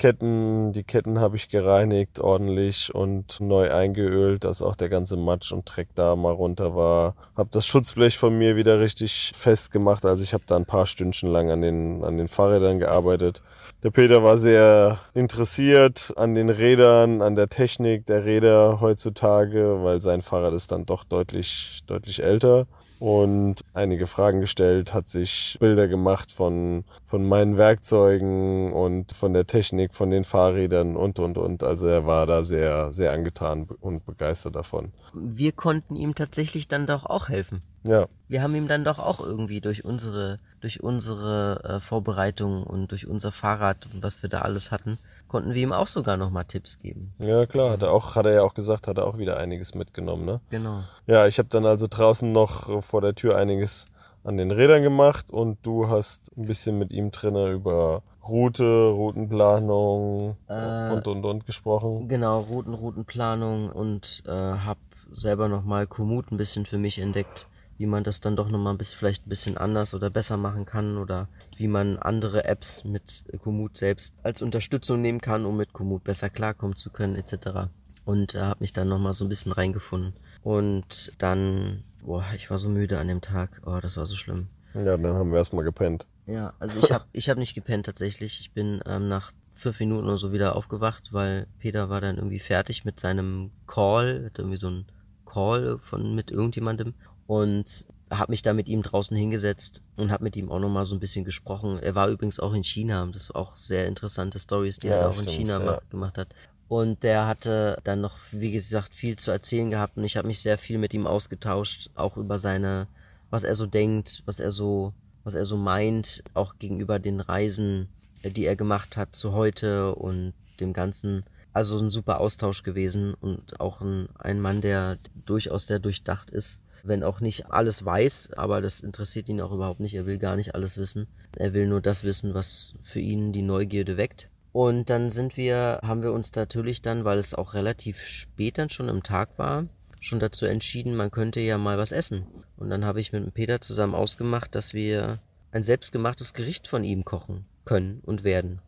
Ketten, 0.00 0.72
die 0.72 0.82
Ketten 0.82 1.20
habe 1.20 1.36
ich 1.36 1.50
gereinigt 1.50 2.20
ordentlich 2.20 2.94
und 2.94 3.38
neu 3.38 3.70
eingeölt, 3.70 4.44
dass 4.44 4.62
auch 4.62 4.74
der 4.74 4.88
ganze 4.88 5.18
Matsch 5.18 5.52
und 5.52 5.66
Dreck 5.66 5.88
da 5.94 6.16
mal 6.16 6.32
runter 6.32 6.74
war. 6.74 7.14
Habe 7.36 7.50
das 7.52 7.66
Schutzblech 7.66 8.16
von 8.16 8.38
mir 8.38 8.56
wieder 8.56 8.80
richtig 8.80 9.32
fest 9.36 9.70
gemacht, 9.70 10.06
also 10.06 10.22
ich 10.22 10.32
habe 10.32 10.44
da 10.46 10.56
ein 10.56 10.64
paar 10.64 10.86
Stündchen 10.86 11.30
lang 11.30 11.50
an 11.50 11.60
den, 11.60 12.02
an 12.02 12.16
den 12.16 12.28
Fahrrädern 12.28 12.78
gearbeitet. 12.78 13.42
Der 13.82 13.90
Peter 13.90 14.24
war 14.24 14.38
sehr 14.38 15.00
interessiert 15.12 16.14
an 16.16 16.34
den 16.34 16.48
Rädern, 16.48 17.20
an 17.20 17.34
der 17.34 17.50
Technik 17.50 18.06
der 18.06 18.24
Räder 18.24 18.80
heutzutage, 18.80 19.84
weil 19.84 20.00
sein 20.00 20.22
Fahrrad 20.22 20.54
ist 20.54 20.72
dann 20.72 20.86
doch 20.86 21.04
deutlich, 21.04 21.82
deutlich 21.86 22.22
älter 22.22 22.66
und 23.00 23.62
einige 23.72 24.06
Fragen 24.06 24.40
gestellt, 24.40 24.92
hat 24.92 25.08
sich 25.08 25.56
Bilder 25.58 25.88
gemacht 25.88 26.30
von, 26.30 26.84
von 27.06 27.26
meinen 27.26 27.56
Werkzeugen 27.56 28.74
und 28.74 29.12
von 29.12 29.32
der 29.32 29.46
Technik, 29.46 29.94
von 29.94 30.10
den 30.10 30.24
Fahrrädern 30.24 30.96
und, 30.96 31.18
und, 31.18 31.38
und. 31.38 31.62
Also 31.62 31.86
er 31.86 32.06
war 32.06 32.26
da 32.26 32.44
sehr, 32.44 32.92
sehr 32.92 33.12
angetan 33.12 33.66
und 33.80 34.04
begeistert 34.04 34.54
davon. 34.54 34.92
Wir 35.14 35.52
konnten 35.52 35.96
ihm 35.96 36.14
tatsächlich 36.14 36.68
dann 36.68 36.86
doch 36.86 37.06
auch 37.06 37.30
helfen. 37.30 37.62
Ja. 37.84 38.06
Wir 38.28 38.42
haben 38.42 38.54
ihm 38.54 38.68
dann 38.68 38.84
doch 38.84 38.98
auch 38.98 39.20
irgendwie 39.20 39.62
durch 39.62 39.82
unsere, 39.86 40.38
durch 40.60 40.82
unsere 40.82 41.64
äh, 41.64 41.80
Vorbereitung 41.80 42.62
und 42.64 42.90
durch 42.90 43.06
unser 43.06 43.32
Fahrrad 43.32 43.88
und 43.94 44.02
was 44.02 44.22
wir 44.22 44.28
da 44.28 44.42
alles 44.42 44.70
hatten, 44.70 44.98
konnten 45.30 45.54
wir 45.54 45.62
ihm 45.62 45.72
auch 45.72 45.86
sogar 45.86 46.16
nochmal 46.16 46.44
Tipps 46.44 46.78
geben. 46.78 47.12
Ja, 47.20 47.46
klar, 47.46 47.70
hat 47.70 47.82
er 47.82 47.92
auch, 47.92 48.16
hat 48.16 48.26
er 48.26 48.32
ja 48.32 48.42
auch 48.42 48.52
gesagt, 48.52 48.88
hat 48.88 48.98
er 48.98 49.06
auch 49.06 49.16
wieder 49.16 49.36
einiges 49.36 49.76
mitgenommen, 49.76 50.24
ne? 50.24 50.40
Genau. 50.50 50.82
Ja, 51.06 51.28
ich 51.28 51.38
habe 51.38 51.48
dann 51.48 51.64
also 51.66 51.86
draußen 51.88 52.32
noch 52.32 52.82
vor 52.82 53.00
der 53.00 53.14
Tür 53.14 53.36
einiges 53.36 53.86
an 54.24 54.36
den 54.36 54.50
Rädern 54.50 54.82
gemacht 54.82 55.30
und 55.30 55.58
du 55.62 55.88
hast 55.88 56.36
ein 56.36 56.46
bisschen 56.46 56.78
mit 56.78 56.92
ihm 56.92 57.12
drinnen 57.12 57.52
über 57.52 58.02
Route, 58.26 58.88
Routenplanung 58.88 60.36
äh, 60.48 60.90
und 60.90 61.06
und 61.06 61.24
und 61.24 61.46
gesprochen. 61.46 62.08
Genau, 62.08 62.40
Routen, 62.40 62.74
Routenplanung 62.74 63.70
und 63.70 64.24
äh, 64.26 64.30
habe 64.32 64.80
selber 65.14 65.48
nochmal 65.48 65.86
Komoot 65.86 66.32
ein 66.32 66.38
bisschen 66.38 66.66
für 66.66 66.78
mich 66.78 66.98
entdeckt 66.98 67.46
wie 67.80 67.86
man 67.86 68.04
das 68.04 68.20
dann 68.20 68.36
doch 68.36 68.50
nochmal 68.50 68.74
bis 68.74 68.92
vielleicht 68.92 69.26
ein 69.26 69.30
bisschen 69.30 69.56
anders 69.56 69.94
oder 69.94 70.10
besser 70.10 70.36
machen 70.36 70.66
kann 70.66 70.98
oder 70.98 71.28
wie 71.56 71.66
man 71.66 71.96
andere 71.96 72.44
Apps 72.44 72.84
mit 72.84 73.24
Komoot 73.42 73.78
selbst 73.78 74.14
als 74.22 74.42
Unterstützung 74.42 75.00
nehmen 75.00 75.22
kann, 75.22 75.46
um 75.46 75.56
mit 75.56 75.72
Komoot 75.72 76.04
besser 76.04 76.28
klarkommen 76.28 76.76
zu 76.76 76.90
können 76.90 77.16
etc. 77.16 77.70
Und 78.04 78.34
äh, 78.34 78.40
habe 78.40 78.60
mich 78.60 78.74
dann 78.74 78.90
nochmal 78.90 79.14
so 79.14 79.24
ein 79.24 79.30
bisschen 79.30 79.52
reingefunden. 79.52 80.12
Und 80.42 81.10
dann, 81.16 81.82
boah, 82.04 82.22
ich 82.36 82.50
war 82.50 82.58
so 82.58 82.68
müde 82.68 82.98
an 82.98 83.08
dem 83.08 83.22
Tag. 83.22 83.62
Oh, 83.64 83.78
das 83.80 83.96
war 83.96 84.06
so 84.06 84.14
schlimm. 84.14 84.48
Ja, 84.74 84.98
dann 84.98 85.14
haben 85.14 85.30
wir 85.30 85.38
erstmal 85.38 85.64
gepennt. 85.64 86.06
Ja, 86.26 86.52
also 86.58 86.80
ich 86.84 86.92
habe 86.92 87.04
ich 87.12 87.30
hab 87.30 87.38
nicht 87.38 87.54
gepennt 87.54 87.86
tatsächlich. 87.86 88.40
Ich 88.40 88.50
bin 88.50 88.82
ähm, 88.84 89.08
nach 89.08 89.32
fünf 89.54 89.80
Minuten 89.80 90.06
oder 90.06 90.18
so 90.18 90.34
wieder 90.34 90.54
aufgewacht, 90.54 91.14
weil 91.14 91.46
Peter 91.60 91.88
war 91.88 92.02
dann 92.02 92.16
irgendwie 92.16 92.40
fertig 92.40 92.84
mit 92.84 93.00
seinem 93.00 93.52
Call, 93.66 94.26
hat 94.26 94.38
irgendwie 94.38 94.58
so 94.58 94.68
ein 94.68 94.84
Call 95.24 95.78
von 95.78 96.14
mit 96.14 96.30
irgendjemandem 96.30 96.92
und 97.30 97.86
habe 98.10 98.32
mich 98.32 98.42
da 98.42 98.52
mit 98.52 98.68
ihm 98.68 98.82
draußen 98.82 99.16
hingesetzt 99.16 99.82
und 99.96 100.10
habe 100.10 100.24
mit 100.24 100.34
ihm 100.34 100.50
auch 100.50 100.58
nochmal 100.58 100.84
so 100.84 100.96
ein 100.96 101.00
bisschen 101.00 101.24
gesprochen. 101.24 101.78
Er 101.80 101.94
war 101.94 102.08
übrigens 102.08 102.40
auch 102.40 102.52
in 102.54 102.64
China, 102.64 103.08
das 103.12 103.32
war 103.32 103.40
auch 103.40 103.54
sehr 103.54 103.86
interessante 103.86 104.40
Stories, 104.40 104.80
die 104.80 104.88
ja, 104.88 104.96
er 104.96 105.08
auch 105.10 105.12
stimmt, 105.12 105.28
in 105.28 105.34
China 105.34 105.64
ja. 105.64 105.80
gemacht 105.90 106.18
hat. 106.18 106.26
Und 106.66 107.04
der 107.04 107.28
hatte 107.28 107.78
dann 107.84 108.00
noch, 108.00 108.16
wie 108.32 108.50
gesagt, 108.50 108.94
viel 108.94 109.16
zu 109.16 109.30
erzählen 109.30 109.70
gehabt 109.70 109.96
und 109.96 110.02
ich 110.02 110.16
habe 110.16 110.26
mich 110.26 110.40
sehr 110.40 110.58
viel 110.58 110.78
mit 110.78 110.92
ihm 110.92 111.06
ausgetauscht, 111.06 111.90
auch 111.94 112.16
über 112.16 112.40
seine, 112.40 112.88
was 113.30 113.44
er 113.44 113.54
so 113.54 113.66
denkt, 113.66 114.24
was 114.26 114.40
er 114.40 114.50
so, 114.50 114.92
was 115.22 115.34
er 115.34 115.44
so 115.44 115.56
meint, 115.56 116.24
auch 116.34 116.58
gegenüber 116.58 116.98
den 116.98 117.20
Reisen, 117.20 117.88
die 118.24 118.44
er 118.44 118.56
gemacht 118.56 118.96
hat 118.96 119.14
zu 119.14 119.34
heute 119.34 119.94
und 119.94 120.32
dem 120.58 120.72
ganzen. 120.72 121.22
Also 121.52 121.78
ein 121.78 121.90
super 121.90 122.18
Austausch 122.18 122.64
gewesen 122.64 123.14
und 123.14 123.60
auch 123.60 123.80
ein, 123.82 124.08
ein 124.18 124.40
Mann, 124.40 124.60
der 124.60 124.98
durchaus 125.26 125.68
sehr 125.68 125.78
durchdacht 125.78 126.30
ist 126.30 126.58
wenn 126.84 127.02
auch 127.02 127.20
nicht 127.20 127.50
alles 127.50 127.84
weiß, 127.84 128.32
aber 128.36 128.60
das 128.60 128.80
interessiert 128.80 129.28
ihn 129.28 129.40
auch 129.40 129.52
überhaupt 129.52 129.80
nicht. 129.80 129.94
Er 129.94 130.06
will 130.06 130.18
gar 130.18 130.36
nicht 130.36 130.54
alles 130.54 130.76
wissen. 130.78 131.06
Er 131.36 131.54
will 131.54 131.66
nur 131.66 131.80
das 131.80 132.04
wissen, 132.04 132.34
was 132.34 132.74
für 132.82 133.00
ihn 133.00 133.32
die 133.32 133.42
Neugierde 133.42 133.96
weckt. 133.96 134.28
Und 134.52 134.90
dann 134.90 135.10
sind 135.10 135.36
wir, 135.36 135.80
haben 135.82 136.02
wir 136.02 136.12
uns 136.12 136.34
natürlich 136.34 136.82
dann, 136.82 137.04
weil 137.04 137.18
es 137.18 137.34
auch 137.34 137.54
relativ 137.54 138.04
spät 138.04 138.58
dann 138.58 138.68
schon 138.68 138.88
im 138.88 139.02
Tag 139.02 139.38
war, 139.38 139.66
schon 140.00 140.18
dazu 140.18 140.46
entschieden, 140.46 140.96
man 140.96 141.10
könnte 141.10 141.40
ja 141.40 141.58
mal 141.58 141.78
was 141.78 141.92
essen. 141.92 142.26
Und 142.56 142.70
dann 142.70 142.84
habe 142.84 143.00
ich 143.00 143.12
mit 143.12 143.32
Peter 143.34 143.60
zusammen 143.60 143.94
ausgemacht, 143.94 144.54
dass 144.54 144.74
wir 144.74 145.18
ein 145.52 145.62
selbstgemachtes 145.62 146.34
Gericht 146.34 146.66
von 146.66 146.84
ihm 146.84 147.04
kochen 147.04 147.44
können 147.64 148.00
und 148.04 148.24
werden. 148.24 148.60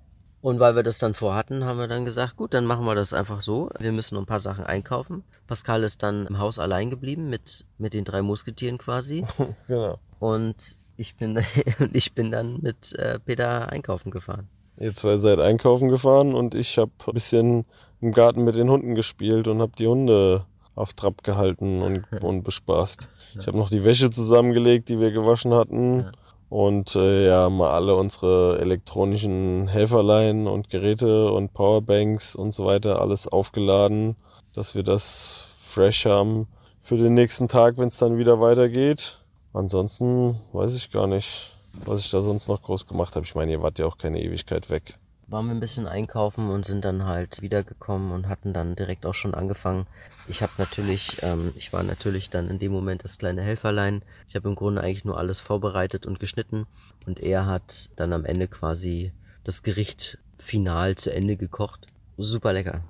Und 0.42 0.58
weil 0.58 0.74
wir 0.74 0.82
das 0.82 0.98
dann 0.98 1.14
vorhatten, 1.14 1.64
haben 1.64 1.78
wir 1.78 1.86
dann 1.86 2.04
gesagt, 2.04 2.36
gut, 2.36 2.52
dann 2.52 2.66
machen 2.66 2.84
wir 2.84 2.96
das 2.96 3.14
einfach 3.14 3.40
so. 3.40 3.70
Wir 3.78 3.92
müssen 3.92 4.18
ein 4.18 4.26
paar 4.26 4.40
Sachen 4.40 4.64
einkaufen. 4.64 5.22
Pascal 5.46 5.84
ist 5.84 6.02
dann 6.02 6.26
im 6.26 6.38
Haus 6.38 6.58
allein 6.58 6.90
geblieben 6.90 7.30
mit, 7.30 7.64
mit 7.78 7.94
den 7.94 8.04
drei 8.04 8.22
Musketieren 8.22 8.76
quasi. 8.76 9.24
genau. 9.68 10.00
Und 10.18 10.76
ich 10.96 11.14
bin, 11.14 11.40
ich 11.92 12.12
bin 12.12 12.32
dann 12.32 12.58
mit 12.60 12.92
äh, 12.94 13.20
Peter 13.20 13.70
einkaufen 13.70 14.10
gefahren. 14.10 14.48
Ihr 14.80 14.92
zwei 14.94 15.16
seid 15.16 15.38
einkaufen 15.38 15.88
gefahren 15.88 16.34
und 16.34 16.56
ich 16.56 16.76
habe 16.76 16.90
ein 17.06 17.14
bisschen 17.14 17.64
im 18.00 18.10
Garten 18.10 18.42
mit 18.42 18.56
den 18.56 18.68
Hunden 18.68 18.96
gespielt 18.96 19.46
und 19.46 19.60
habe 19.60 19.72
die 19.78 19.86
Hunde 19.86 20.44
auf 20.74 20.92
Trab 20.94 21.22
gehalten 21.22 21.82
und, 21.82 22.04
und 22.20 22.42
bespaßt. 22.42 23.08
Ich 23.38 23.46
habe 23.46 23.58
noch 23.58 23.70
die 23.70 23.84
Wäsche 23.84 24.10
zusammengelegt, 24.10 24.88
die 24.88 24.98
wir 24.98 25.12
gewaschen 25.12 25.54
hatten. 25.54 26.10
Und 26.52 26.96
äh, 26.96 27.28
ja, 27.28 27.48
mal 27.48 27.70
alle 27.70 27.96
unsere 27.96 28.58
elektronischen 28.60 29.68
Helferlein 29.68 30.46
und 30.46 30.68
Geräte 30.68 31.32
und 31.32 31.54
Powerbanks 31.54 32.36
und 32.36 32.52
so 32.52 32.66
weiter 32.66 33.00
alles 33.00 33.26
aufgeladen, 33.26 34.16
dass 34.52 34.74
wir 34.74 34.82
das 34.82 35.46
fresh 35.58 36.04
haben 36.04 36.46
für 36.78 36.98
den 36.98 37.14
nächsten 37.14 37.48
Tag, 37.48 37.78
wenn 37.78 37.88
es 37.88 37.96
dann 37.96 38.18
wieder 38.18 38.38
weitergeht. 38.42 39.18
Ansonsten 39.54 40.38
weiß 40.52 40.76
ich 40.76 40.90
gar 40.90 41.06
nicht, 41.06 41.56
was 41.86 42.00
ich 42.00 42.10
da 42.10 42.20
sonst 42.20 42.48
noch 42.48 42.60
groß 42.60 42.86
gemacht 42.86 43.16
habe. 43.16 43.24
Ich 43.24 43.34
meine, 43.34 43.52
ihr 43.52 43.62
wart 43.62 43.78
ja 43.78 43.86
auch 43.86 43.96
keine 43.96 44.22
Ewigkeit 44.22 44.68
weg 44.68 44.98
waren 45.32 45.46
wir 45.46 45.54
ein 45.54 45.60
bisschen 45.60 45.86
einkaufen 45.86 46.50
und 46.50 46.66
sind 46.66 46.84
dann 46.84 47.06
halt 47.06 47.40
wiedergekommen 47.40 48.12
und 48.12 48.28
hatten 48.28 48.52
dann 48.52 48.76
direkt 48.76 49.06
auch 49.06 49.14
schon 49.14 49.34
angefangen. 49.34 49.86
Ich 50.28 50.42
habe 50.42 50.52
natürlich, 50.58 51.22
ähm, 51.22 51.52
ich 51.56 51.72
war 51.72 51.82
natürlich 51.82 52.28
dann 52.28 52.48
in 52.48 52.58
dem 52.58 52.70
Moment 52.70 53.02
das 53.02 53.18
kleine 53.18 53.40
Helferlein. 53.40 54.02
Ich 54.28 54.36
habe 54.36 54.48
im 54.48 54.54
Grunde 54.54 54.82
eigentlich 54.82 55.06
nur 55.06 55.18
alles 55.18 55.40
vorbereitet 55.40 56.04
und 56.04 56.20
geschnitten 56.20 56.66
und 57.06 57.18
er 57.20 57.46
hat 57.46 57.88
dann 57.96 58.12
am 58.12 58.26
Ende 58.26 58.46
quasi 58.46 59.12
das 59.42 59.62
Gericht 59.62 60.18
final 60.38 60.96
zu 60.96 61.12
Ende 61.12 61.36
gekocht. 61.36 61.88
Super 62.18 62.52
lecker. 62.52 62.82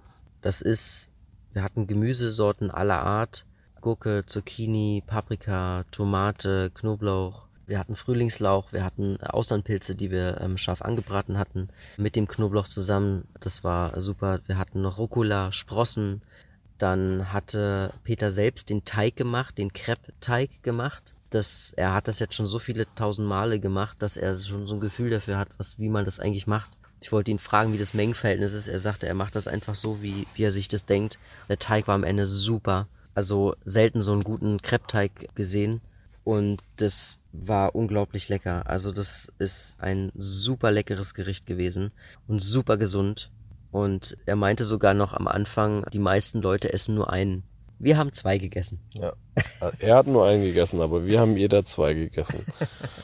Das 0.43 0.61
ist, 0.61 1.09
wir 1.53 1.63
hatten 1.63 1.87
Gemüsesorten 1.87 2.71
aller 2.71 3.03
Art. 3.03 3.45
Gurke, 3.81 4.25
Zucchini, 4.27 5.03
Paprika, 5.07 5.85
Tomate, 5.91 6.71
Knoblauch, 6.75 7.47
wir 7.73 7.79
hatten 7.79 7.97
Frühlingslauch, 7.97 8.71
wir 8.75 8.85
hatten 8.85 9.19
Austernpilze, 9.23 9.95
die 9.95 10.11
wir 10.11 10.43
ähm, 10.43 10.59
scharf 10.59 10.83
angebraten 10.83 11.39
hatten, 11.39 11.71
mit 11.97 12.17
dem 12.17 12.29
Knoblauch 12.29 12.69
zusammen. 12.69 13.27
Das 13.41 13.65
war 13.65 13.99
super. 14.03 14.41
Wir 14.47 14.59
hatten 14.59 14.83
noch 14.83 14.99
Rucola, 14.99 15.53
Sprossen. 15.53 16.21
Dann 16.77 17.33
hatte 17.33 17.91
Peter 18.05 18.31
selbst 18.31 18.69
den 18.69 18.85
Teig 18.85 19.17
gemacht, 19.17 19.57
den 19.57 19.73
Crepe-Teig 19.73 20.63
gemacht. 20.63 21.15
Das, 21.31 21.73
er 21.75 21.95
hat 21.95 22.09
das 22.09 22.19
jetzt 22.19 22.35
schon 22.35 22.47
so 22.47 22.59
viele 22.59 22.85
tausend 22.95 23.27
Male 23.27 23.59
gemacht, 23.59 23.97
dass 24.03 24.19
er 24.19 24.39
schon 24.39 24.67
so 24.67 24.75
ein 24.75 24.81
Gefühl 24.81 25.09
dafür 25.09 25.39
hat, 25.39 25.49
was, 25.57 25.79
wie 25.79 25.89
man 25.89 26.05
das 26.05 26.21
eigentlich 26.21 26.47
macht. 26.47 26.69
Ich 27.01 27.11
wollte 27.11 27.31
ihn 27.31 27.39
fragen, 27.39 27.73
wie 27.73 27.79
das 27.79 27.95
Mengenverhältnis 27.95 28.53
ist. 28.53 28.69
Er 28.69 28.81
sagte, 28.81 29.07
er 29.07 29.15
macht 29.15 29.35
das 29.35 29.49
einfach 29.49 29.77
so, 29.77 30.03
wie, 30.03 30.27
wie 30.35 30.43
er 30.43 30.53
sich 30.53 30.69
das 30.69 30.85
denkt. 30.85 31.19
Der 31.49 31.59
Teig 31.59 31.89
war 31.89 31.95
am 31.95 32.05
Ende 32.05 32.27
super. 32.27 32.87
Also 33.15 33.57
selten 33.65 34.03
so 34.03 34.13
einen 34.13 34.25
guten 34.25 34.61
Crepe-Teig 34.61 35.35
gesehen. 35.35 35.81
Und 36.25 36.61
das 36.77 37.19
war 37.33 37.75
unglaublich 37.75 38.29
lecker. 38.29 38.63
Also 38.67 38.93
das 38.93 39.33
ist 39.39 39.77
ein 39.79 40.13
super 40.15 40.71
leckeres 40.71 41.15
Gericht 41.15 41.47
gewesen 41.47 41.93
und 42.29 42.43
super 42.43 42.77
gesund. 42.77 43.31
Und 43.71 44.17
er 44.27 44.37
meinte 44.37 44.65
sogar 44.65 44.95
noch 44.95 45.15
am 45.15 45.27
Anfang, 45.27 45.85
die 45.93 45.99
meisten 45.99 46.43
Leute 46.43 46.73
essen 46.73 46.95
nur 46.95 47.11
einen. 47.13 47.43
Wir 47.79 47.97
haben 47.97 48.13
zwei 48.13 48.39
gegessen. 48.39 48.79
Ja. 48.93 49.13
Er 49.81 49.97
hat 49.97 50.07
nur 50.07 50.25
einen 50.27 50.45
gegessen, 50.45 50.81
aber 50.81 51.05
wir 51.05 51.19
haben 51.19 51.37
jeder 51.37 51.65
zwei 51.65 51.95
gegessen. 51.95 52.47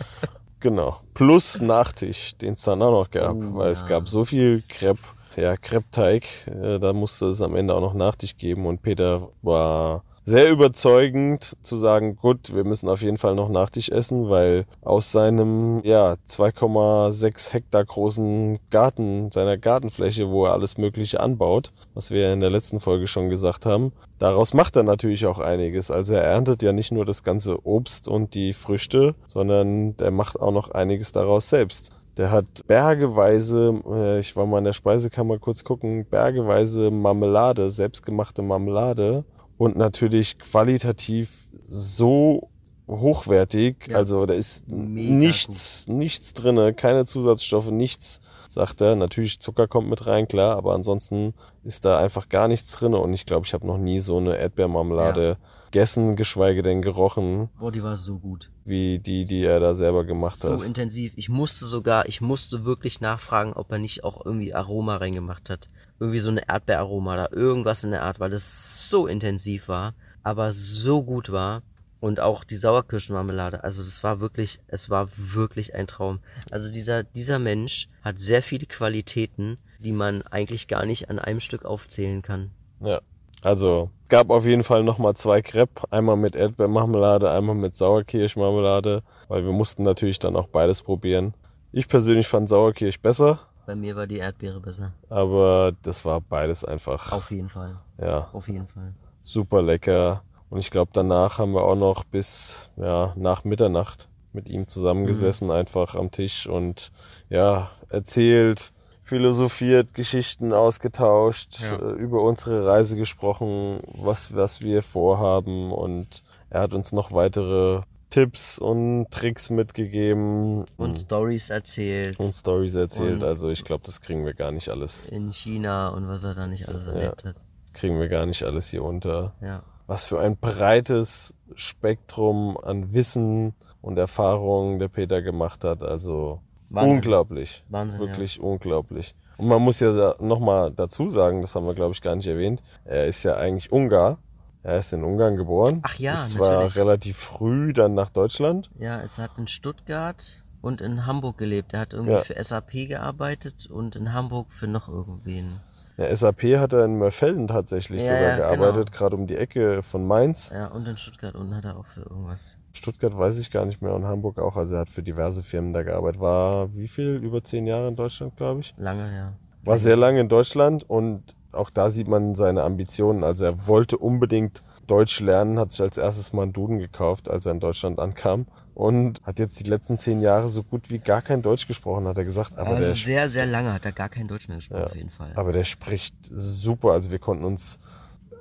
genau. 0.61 1.01
Plus 1.15 1.61
Nachtisch, 1.61 2.37
den 2.37 2.53
es 2.53 2.63
dann 2.63 2.83
auch 2.83 2.93
noch 2.93 3.11
gab, 3.11 3.35
oh, 3.35 3.57
weil 3.57 3.67
ja. 3.67 3.73
es 3.73 3.87
gab 3.87 4.09
so 4.09 4.25
viel 4.25 4.63
Crepe, 4.69 5.01
ja, 5.37 5.57
Crepe-Teig, 5.57 6.25
äh, 6.47 6.79
da 6.79 6.93
musste 6.93 7.27
es 7.27 7.41
am 7.41 7.57
Ende 7.57 7.75
auch 7.75 7.81
noch 7.81 7.95
Nachtisch 7.95 8.37
geben 8.37 8.67
und 8.67 8.83
Peter 8.83 9.29
war 9.43 10.05
sehr 10.29 10.51
überzeugend 10.51 11.57
zu 11.63 11.77
sagen, 11.77 12.17
gut, 12.17 12.55
wir 12.55 12.65
müssen 12.65 12.91
auf 12.91 13.01
jeden 13.01 13.17
Fall 13.17 13.35
noch 13.35 13.49
Nachtisch 13.49 13.89
essen, 13.89 14.29
weil 14.29 14.67
aus 14.83 15.11
seinem 15.11 15.81
ja 15.85 16.17
2,6 16.29 17.53
Hektar 17.53 17.87
großen 17.87 18.59
Garten, 18.69 19.31
seiner 19.31 19.57
Gartenfläche, 19.57 20.29
wo 20.29 20.45
er 20.45 20.53
alles 20.53 20.77
Mögliche 20.77 21.21
anbaut, 21.21 21.73
was 21.95 22.11
wir 22.11 22.31
in 22.31 22.41
der 22.41 22.51
letzten 22.51 22.79
Folge 22.79 23.07
schon 23.07 23.31
gesagt 23.31 23.65
haben, 23.65 23.93
daraus 24.19 24.53
macht 24.53 24.77
er 24.77 24.83
natürlich 24.83 25.25
auch 25.25 25.39
einiges. 25.39 25.91
Also 25.91 26.13
er 26.13 26.25
erntet 26.25 26.63
ja 26.63 26.75
nicht 26.75 26.93
nur 26.93 27.07
das 27.07 27.23
ganze 27.23 27.67
Obst 27.67 28.07
und 28.07 28.35
die 28.35 28.53
Früchte, 28.53 29.15
sondern 29.25 29.97
der 29.97 30.11
macht 30.11 30.39
auch 30.39 30.53
noch 30.53 30.73
einiges 30.73 31.11
daraus 31.11 31.49
selbst. 31.49 31.91
Der 32.19 32.31
hat 32.31 32.67
bergeweise, 32.67 33.81
äh, 33.91 34.21
ich 34.21 34.37
war 34.37 34.45
mal 34.45 34.59
in 34.59 34.65
der 34.65 34.73
Speisekammer 34.75 35.39
kurz 35.39 35.65
gucken, 35.65 36.05
bergeweise 36.05 36.91
Marmelade, 36.91 37.71
selbstgemachte 37.71 38.43
Marmelade 38.43 39.25
und 39.59 39.77
natürlich 39.77 40.39
qualitativ 40.39 41.31
so 41.63 42.49
hochwertig. 42.89 43.89
Ja. 43.89 43.97
Also 43.97 44.25
da 44.25 44.35
ist 44.35 44.69
Mega 44.69 45.15
nichts, 45.15 45.85
gut. 45.87 45.97
nichts 45.97 46.33
drinne, 46.33 46.73
keine 46.73 47.05
Zusatzstoffe, 47.05 47.71
nichts, 47.71 48.21
sagt 48.49 48.81
er. 48.81 48.97
Natürlich 48.97 49.41
Zucker 49.41 49.69
kommt 49.69 49.91
mit 49.91 50.07
rein, 50.07 50.27
klar, 50.27 50.57
aber 50.57 50.75
ansonsten 50.75 51.35
ist 51.65 51.85
da 51.85 51.99
einfach 51.99 52.29
gar 52.29 52.49
nichts 52.49 52.73
drinne. 52.73 52.99
Und 52.99 53.13
ich 53.13 53.27
glaube, 53.27 53.47
ich 53.47 53.53
habe 53.53 53.67
noch 53.67 53.79
nie 53.79 54.01
so 54.01 54.17
eine 54.17 54.39
Erdbeermarmelade 54.39 55.29
ja. 55.29 55.37
gegessen, 55.67 56.17
geschweige 56.17 56.63
denn 56.63 56.81
gerochen. 56.81 57.51
Boah, 57.59 57.73
die 57.73 57.83
war 57.83 57.97
so 57.97 58.19
gut. 58.19 58.49
Wie 58.65 58.99
die, 58.99 59.25
die 59.25 59.45
er 59.45 59.61
da 59.61 59.75
selber 59.75 60.05
gemacht 60.05 60.39
so 60.39 60.53
hat. 60.53 60.61
So 60.61 60.67
intensiv. 60.67 61.13
Ich 61.17 61.29
musste 61.29 61.67
sogar, 61.67 62.07
ich 62.07 62.21
musste 62.21 62.65
wirklich 62.65 63.01
nachfragen, 63.01 63.53
ob 63.55 63.71
er 63.73 63.79
nicht 63.79 64.05
auch 64.05 64.25
irgendwie 64.25 64.55
Aroma 64.55 64.97
reingemacht 64.97 65.51
hat 65.51 65.69
irgendwie 66.01 66.21
so 66.21 66.31
eine 66.31 66.49
Erdbeeraroma 66.49 67.15
oder 67.15 67.33
irgendwas 67.33 67.85
in 67.85 67.91
der 67.91 68.03
Art, 68.03 68.21
weil 68.21 68.31
das 68.31 68.78
so 68.89 69.07
intensiv 69.07 69.69
war, 69.69 69.95
aber 70.23 70.53
so 70.53 71.03
gut 71.03 71.31
war. 71.33 71.63
Und 72.01 72.21
auch 72.21 72.45
die 72.45 72.55
Sauerkirschenmarmelade. 72.55 73.65
Also 73.65 73.83
das 73.83 74.05
war 74.05 74.21
wirklich, 74.21 74.61
es 74.69 74.89
war 74.89 75.09
wirklich 75.17 75.75
ein 75.75 75.89
Traum. 75.89 76.21
Also 76.49 76.71
dieser, 76.71 77.03
dieser 77.03 77.41
Mensch 77.41 77.89
hat 78.05 78.21
sehr 78.21 78.41
viele 78.41 78.67
Qualitäten, 78.67 79.57
die 79.81 79.91
man 79.91 80.23
eigentlich 80.23 80.69
gar 80.69 80.87
nicht 80.87 81.11
an 81.11 81.19
einem 81.19 81.41
Stück 81.41 81.65
aufzählen 81.65 82.23
kann. 82.23 82.53
Ja. 82.79 83.01
Also 83.43 83.91
gab 84.09 84.31
auf 84.31 84.47
jeden 84.47 84.65
Fall 84.65 84.83
nochmal 84.83 85.15
zwei 85.15 85.43
Crepe, 85.43 85.83
einmal 85.91 86.17
mit 86.17 86.35
Erdbeermarmelade, 86.35 87.31
einmal 87.31 87.55
mit 87.55 87.77
Sauerkirschmarmelade, 87.77 89.03
weil 89.29 89.45
wir 89.45 89.53
mussten 89.53 89.83
natürlich 89.83 90.19
dann 90.19 90.37
auch 90.37 90.49
beides 90.49 90.83
probieren. 90.83 91.35
Ich 91.71 91.89
persönlich 91.89 92.27
fand 92.27 92.49
Sauerkirsch 92.49 93.01
besser, 93.01 93.41
bei 93.69 93.75
mir 93.75 93.95
war 93.97 94.07
die 94.07 94.17
Erdbeere 94.17 94.61
besser. 94.61 94.93
Aber 95.11 95.73
das 95.83 96.03
war 96.07 96.23
beides 96.23 96.65
einfach. 96.65 97.13
Auf 97.13 97.31
jeden 97.31 97.51
Fall. 97.51 97.77
Ja. 98.01 98.31
Auf 98.33 98.49
jeden 98.49 98.67
Fall. 98.67 98.95
Super 99.21 99.61
lecker. 99.61 100.23
Und 100.49 100.61
ich 100.61 100.71
glaube, 100.71 100.91
danach 100.95 101.37
haben 101.37 101.53
wir 101.53 101.65
auch 101.65 101.77
noch 101.77 102.05
bis 102.05 102.71
ja, 102.77 103.13
nach 103.15 103.45
Mitternacht 103.45 104.09
mit 104.33 104.49
ihm 104.49 104.67
zusammengesessen, 104.67 105.49
mhm. 105.49 105.53
einfach 105.53 105.95
am 105.97 106.11
Tisch 106.11 106.47
und 106.47 106.93
ja, 107.29 107.71
erzählt, 107.91 108.73
philosophiert, 109.03 109.93
Geschichten 109.93 110.55
ausgetauscht, 110.55 111.61
ja. 111.61 111.77
Äh, 111.77 111.93
über 111.93 112.23
unsere 112.23 112.65
Reise 112.67 112.97
gesprochen, 112.97 113.81
was, 113.93 114.35
was 114.35 114.63
wir 114.63 114.83
vorhaben 114.83 115.73
und 115.73 116.23
er 116.49 116.63
hat 116.63 116.73
uns 116.73 116.93
noch 116.93 117.13
weitere 117.13 117.83
Tipps 118.11 118.59
und 118.59 119.11
Tricks 119.11 119.51
mitgegeben. 119.51 120.65
Und 120.77 120.99
Stories 120.99 121.51
erzählt. 121.51 122.19
Und 122.19 122.33
Stories 122.33 122.75
erzählt. 122.75 123.15
Und 123.15 123.25
also 123.25 123.51
ich 123.51 123.65
glaube, 123.65 123.85
das 123.85 124.01
kriegen 124.01 124.25
wir 124.25 124.35
gar 124.35 124.53
nicht 124.53 124.69
alles. 124.69 125.09
In 125.09 125.33
China 125.33 125.89
und 125.89 126.09
was 126.09 126.25
er 126.25 126.35
da 126.35 126.47
nicht 126.47 126.69
alles 126.69 126.87
erlebt 126.87 127.23
ja, 127.23 127.31
hat. 127.31 127.37
Das 127.65 127.73
kriegen 127.73 127.99
wir 128.01 128.09
gar 128.09 128.27
nicht 128.27 128.43
alles 128.43 128.71
hier 128.71 128.83
unter. 128.83 129.35
Ja. 129.41 129.63
Was 129.87 130.05
für 130.05 130.21
ein 130.21 130.37
breites 130.37 131.35
Spektrum 131.55 132.57
an 132.63 132.93
Wissen 132.93 133.55
und 133.81 133.99
Erfahrungen 133.99 134.79
der 134.79 134.89
Peter 134.89 135.23
gemacht 135.23 135.65
hat. 135.65 135.83
Also 135.83 136.41
Wahnsinn. 136.71 136.97
unglaublich. 136.97 137.63
Wahnsinn. 137.69 138.01
Wirklich 138.01 138.37
ja. 138.37 138.43
unglaublich. 138.43 139.15
Und 139.37 139.49
man 139.49 139.63
muss 139.63 139.81
ja 139.81 140.15
nochmal 140.21 140.73
dazu 140.73 141.09
sagen, 141.09 141.43
das 141.43 141.55
haben 141.55 141.67
wir 141.67 141.75
glaube 141.75 141.93
ich 141.93 142.03
gar 142.03 142.17
nicht 142.17 142.27
erwähnt, 142.27 142.63
er 142.85 143.07
ist 143.07 143.23
ja 143.23 143.37
eigentlich 143.37 143.71
Ungar 143.71 144.19
er 144.63 144.79
ist 144.79 144.93
in 144.93 145.05
Ungarn 145.05 145.37
geboren. 145.37 145.81
Ach 145.83 145.99
ja, 145.99 146.13
ist 146.13 146.31
zwar 146.31 146.55
natürlich. 146.55 146.77
relativ 146.77 147.17
früh 147.17 147.73
dann 147.73 147.95
nach 147.95 148.11
Deutschland. 148.11 148.71
Ja, 148.79 149.01
es 149.01 149.19
hat 149.19 149.33
in 149.39 149.47
Stuttgart 149.47 150.43
und 150.61 150.81
in 150.81 151.07
Hamburg 151.07 151.39
gelebt. 151.39 151.73
Er 151.75 151.81
hat 151.81 151.93
irgendwie 151.93 152.13
ja. 152.13 152.23
für 152.23 152.43
SAP 152.43 152.89
gearbeitet 152.89 153.69
und 153.71 153.97
in 153.97 154.13
Hamburg 154.13 154.53
für 154.53 154.67
noch 154.67 154.89
irgendwen. 154.89 155.53
Ja, 155.97 156.15
SAP 156.15 156.43
hat 156.59 156.73
er 156.73 156.85
in 156.85 156.97
Mörfelden 156.99 157.49
tatsächlich 157.49 158.03
ja, 158.03 158.15
sogar 158.15 158.29
ja, 158.29 158.37
gearbeitet, 158.37 158.93
genau. 158.93 158.99
gerade 158.99 159.17
um 159.17 159.27
die 159.27 159.37
Ecke 159.37 159.83
von 159.83 160.07
Mainz. 160.07 160.51
Ja, 160.51 160.67
und 160.67 160.87
in 160.87 160.97
Stuttgart 160.97 161.35
unten 161.35 161.57
hat 161.57 161.65
er 161.65 161.77
auch 161.77 161.87
für 161.87 162.03
irgendwas. 162.03 162.57
Stuttgart 162.73 163.17
weiß 163.17 163.39
ich 163.39 163.51
gar 163.51 163.65
nicht 163.65 163.83
mehr 163.83 163.93
und 163.93 164.07
Hamburg 164.07 164.39
auch. 164.39 164.57
Also 164.57 164.75
er 164.75 164.81
hat 164.81 164.89
für 164.89 165.03
diverse 165.03 165.43
Firmen 165.43 165.73
da 165.73 165.83
gearbeitet. 165.83 166.21
War 166.21 166.73
wie 166.75 166.87
viel? 166.87 167.17
Über 167.17 167.43
zehn 167.43 167.67
Jahre 167.67 167.89
in 167.89 167.97
Deutschland, 167.97 168.37
glaube 168.37 168.61
ich. 168.61 168.75
Lange, 168.77 169.13
ja. 169.13 169.33
War 169.69 169.79
sehr 169.79 169.97
lange 169.97 170.21
in 170.21 170.29
Deutschland 170.29 170.89
und 170.89 171.23
auch 171.53 171.71
da 171.71 171.91
sieht 171.91 172.09
man 172.09 172.35
seine 172.35 172.63
Ambitionen. 172.63 173.25
Also 173.25 173.45
er 173.45 173.67
wollte 173.67 173.99
unbedingt 173.99 174.63
Deutsch 174.87 175.21
lernen, 175.21 175.59
hat 175.59 175.71
sich 175.71 175.81
als 175.81 175.97
erstes 175.99 176.33
mal 176.33 176.43
einen 176.43 176.53
Duden 176.53 176.79
gekauft, 176.79 177.31
als 177.31 177.47
er 177.47 177.53
in 177.53 177.61
Deutschland 177.61 177.99
ankam 177.99 178.47
und 178.75 179.21
hat 179.25 179.39
jetzt 179.39 179.59
die 179.61 179.69
letzten 179.69 179.97
zehn 179.97 180.21
Jahre 180.21 180.49
so 180.49 180.63
gut 180.63 180.89
wie 180.91 180.99
gar 180.99 181.21
kein 181.23 181.43
Deutsch 181.43 181.67
gesprochen, 181.67 182.07
hat 182.07 182.17
er 182.19 182.25
gesagt. 182.25 182.59
Aber 182.59 182.71
also 182.71 182.83
der 182.85 182.95
sehr, 182.95 183.29
sehr 183.31 183.47
lange 183.47 183.73
hat 183.73 183.85
er 183.85 183.93
gar 183.93 184.09
kein 184.09 184.29
Deutsch 184.29 184.49
mehr 184.49 184.59
gesprochen, 184.59 184.81
Ja. 184.81 184.87
auf 184.87 184.95
jeden 184.95 185.11
Fall. 185.11 185.33
Aber 185.35 185.53
der 185.53 185.65
spricht 185.65 186.15
super. 186.23 186.93
Also 186.93 187.11
wir 187.11 187.19
konnten 187.19 187.45
uns 187.45 187.79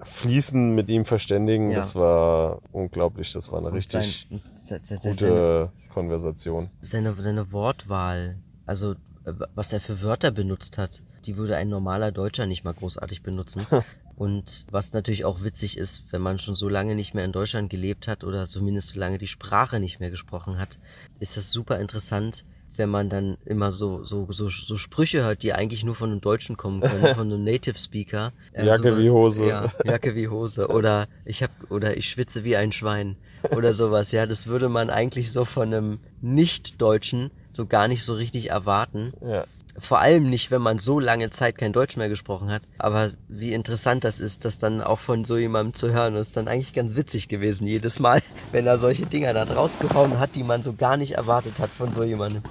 fließend 0.03 0.75
mit 0.75 0.89
ihm 0.89 1.05
verständigen. 1.05 1.71
Ja. 1.71 1.77
Das 1.77 1.95
war 1.95 2.59
unglaublich. 2.71 3.33
Das 3.33 3.51
war 3.51 3.59
eine 3.59 3.67
Und 3.69 3.73
richtig 3.75 4.27
sein, 4.29 4.41
se- 4.63 4.79
se- 4.83 4.97
se- 4.97 4.97
seine, 5.01 5.15
gute 5.15 5.71
Konversation. 5.93 6.69
seine, 6.81 7.13
seine 7.19 7.51
Wortwahl, 7.51 8.35
also 8.65 8.91
äh, 9.25 9.33
was 9.55 9.73
er 9.73 9.79
für 9.81 10.01
Wörter 10.01 10.31
benutzt 10.31 10.77
hat, 10.77 11.01
die 11.27 11.37
würde 11.37 11.55
ein 11.57 11.69
normaler 11.69 12.11
Deutscher 12.11 12.45
nicht 12.45 12.63
mal 12.63 12.73
großartig 12.73 13.21
benutzen. 13.21 13.65
Und 14.17 14.65
was 14.71 14.93
natürlich 14.93 15.25
auch 15.25 15.43
witzig 15.43 15.77
ist, 15.77 16.03
wenn 16.09 16.21
man 16.21 16.39
schon 16.39 16.55
so 16.55 16.67
lange 16.69 16.95
nicht 16.95 17.13
mehr 17.13 17.23
in 17.23 17.31
Deutschland 17.31 17.69
gelebt 17.69 18.07
hat 18.07 18.23
oder 18.23 18.47
zumindest 18.47 18.89
so 18.89 18.99
lange 18.99 19.19
die 19.19 19.27
Sprache 19.27 19.79
nicht 19.79 19.99
mehr 19.99 20.09
gesprochen 20.09 20.57
hat, 20.57 20.79
ist 21.19 21.37
das 21.37 21.51
super 21.51 21.79
interessant, 21.79 22.43
wenn 22.77 22.89
man 22.89 23.09
dann 23.09 23.37
immer 23.45 23.71
so, 23.71 24.03
so, 24.03 24.25
so, 24.31 24.49
so 24.49 24.75
Sprüche 24.77 25.23
hört, 25.23 25.43
die 25.43 25.53
eigentlich 25.53 25.83
nur 25.83 25.93
von 25.93 26.09
einem 26.11 26.21
Deutschen 26.21 26.57
kommen 26.57 26.81
können, 26.81 27.05
von 27.15 27.31
einem 27.31 27.43
Native 27.43 27.77
Speaker. 27.77 28.31
Äh, 28.53 28.65
Jacke 28.65 28.89
sowas- 28.89 28.99
wie 28.99 29.09
Hose. 29.11 29.47
Ja, 29.47 29.71
Jacke 29.85 30.15
wie 30.15 30.27
Hose. 30.29 30.67
Oder 30.69 31.07
ich 31.25 31.43
hab, 31.43 31.51
oder 31.69 31.95
ich 31.97 32.09
schwitze 32.09 32.43
wie 32.43 32.55
ein 32.55 32.71
Schwein. 32.71 33.17
Oder 33.55 33.71
sowas. 33.71 34.11
Ja, 34.13 34.25
das 34.25 34.47
würde 34.47 34.67
man 34.67 34.89
eigentlich 34.89 35.31
so 35.31 35.45
von 35.45 35.71
einem 35.71 35.99
Nicht-Deutschen 36.21 37.29
so 37.51 37.65
gar 37.67 37.87
nicht 37.87 38.03
so 38.03 38.13
richtig 38.15 38.49
erwarten. 38.49 39.13
Ja. 39.21 39.45
Vor 39.79 39.99
allem 39.99 40.29
nicht, 40.29 40.49
wenn 40.49 40.61
man 40.61 40.79
so 40.79 40.99
lange 40.99 41.29
Zeit 41.29 41.57
kein 41.57 41.71
Deutsch 41.71 41.97
mehr 41.97 42.09
gesprochen 42.09 42.49
hat. 42.51 42.63
Aber 42.79 43.11
wie 43.27 43.53
interessant 43.53 44.03
das 44.03 44.19
ist, 44.19 44.43
das 44.43 44.57
dann 44.57 44.81
auch 44.81 44.97
von 44.99 45.23
so 45.23 45.37
jemandem 45.37 45.73
zu 45.75 45.91
hören. 45.91 46.15
Und 46.15 46.21
ist 46.21 46.35
dann 46.35 46.47
eigentlich 46.47 46.73
ganz 46.73 46.95
witzig 46.95 47.27
gewesen, 47.27 47.67
jedes 47.67 47.99
Mal, 47.99 48.21
wenn 48.51 48.65
er 48.65 48.79
solche 48.79 49.05
Dinger 49.05 49.33
da 49.33 49.43
rausgehauen 49.43 50.17
hat, 50.19 50.35
die 50.35 50.43
man 50.43 50.63
so 50.63 50.73
gar 50.73 50.97
nicht 50.97 51.11
erwartet 51.13 51.59
hat 51.59 51.69
von 51.69 51.91
so 51.91 52.03
jemandem. 52.03 52.41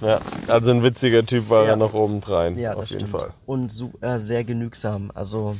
ja. 0.00 0.20
Also 0.48 0.70
ein 0.70 0.82
witziger 0.82 1.24
Typ 1.24 1.48
war 1.50 1.64
Ja. 1.64 1.70
er 1.70 1.76
noch 1.76 1.94
obendrein. 1.94 2.58
Ja, 2.58 2.74
auf 2.74 2.86
jeden 2.90 3.06
stimmt. 3.06 3.20
Fall. 3.22 3.30
Und 3.46 3.70
so, 3.72 3.90
äh, 4.00 4.18
sehr 4.18 4.44
genügsam. 4.44 5.10
Also 5.14 5.56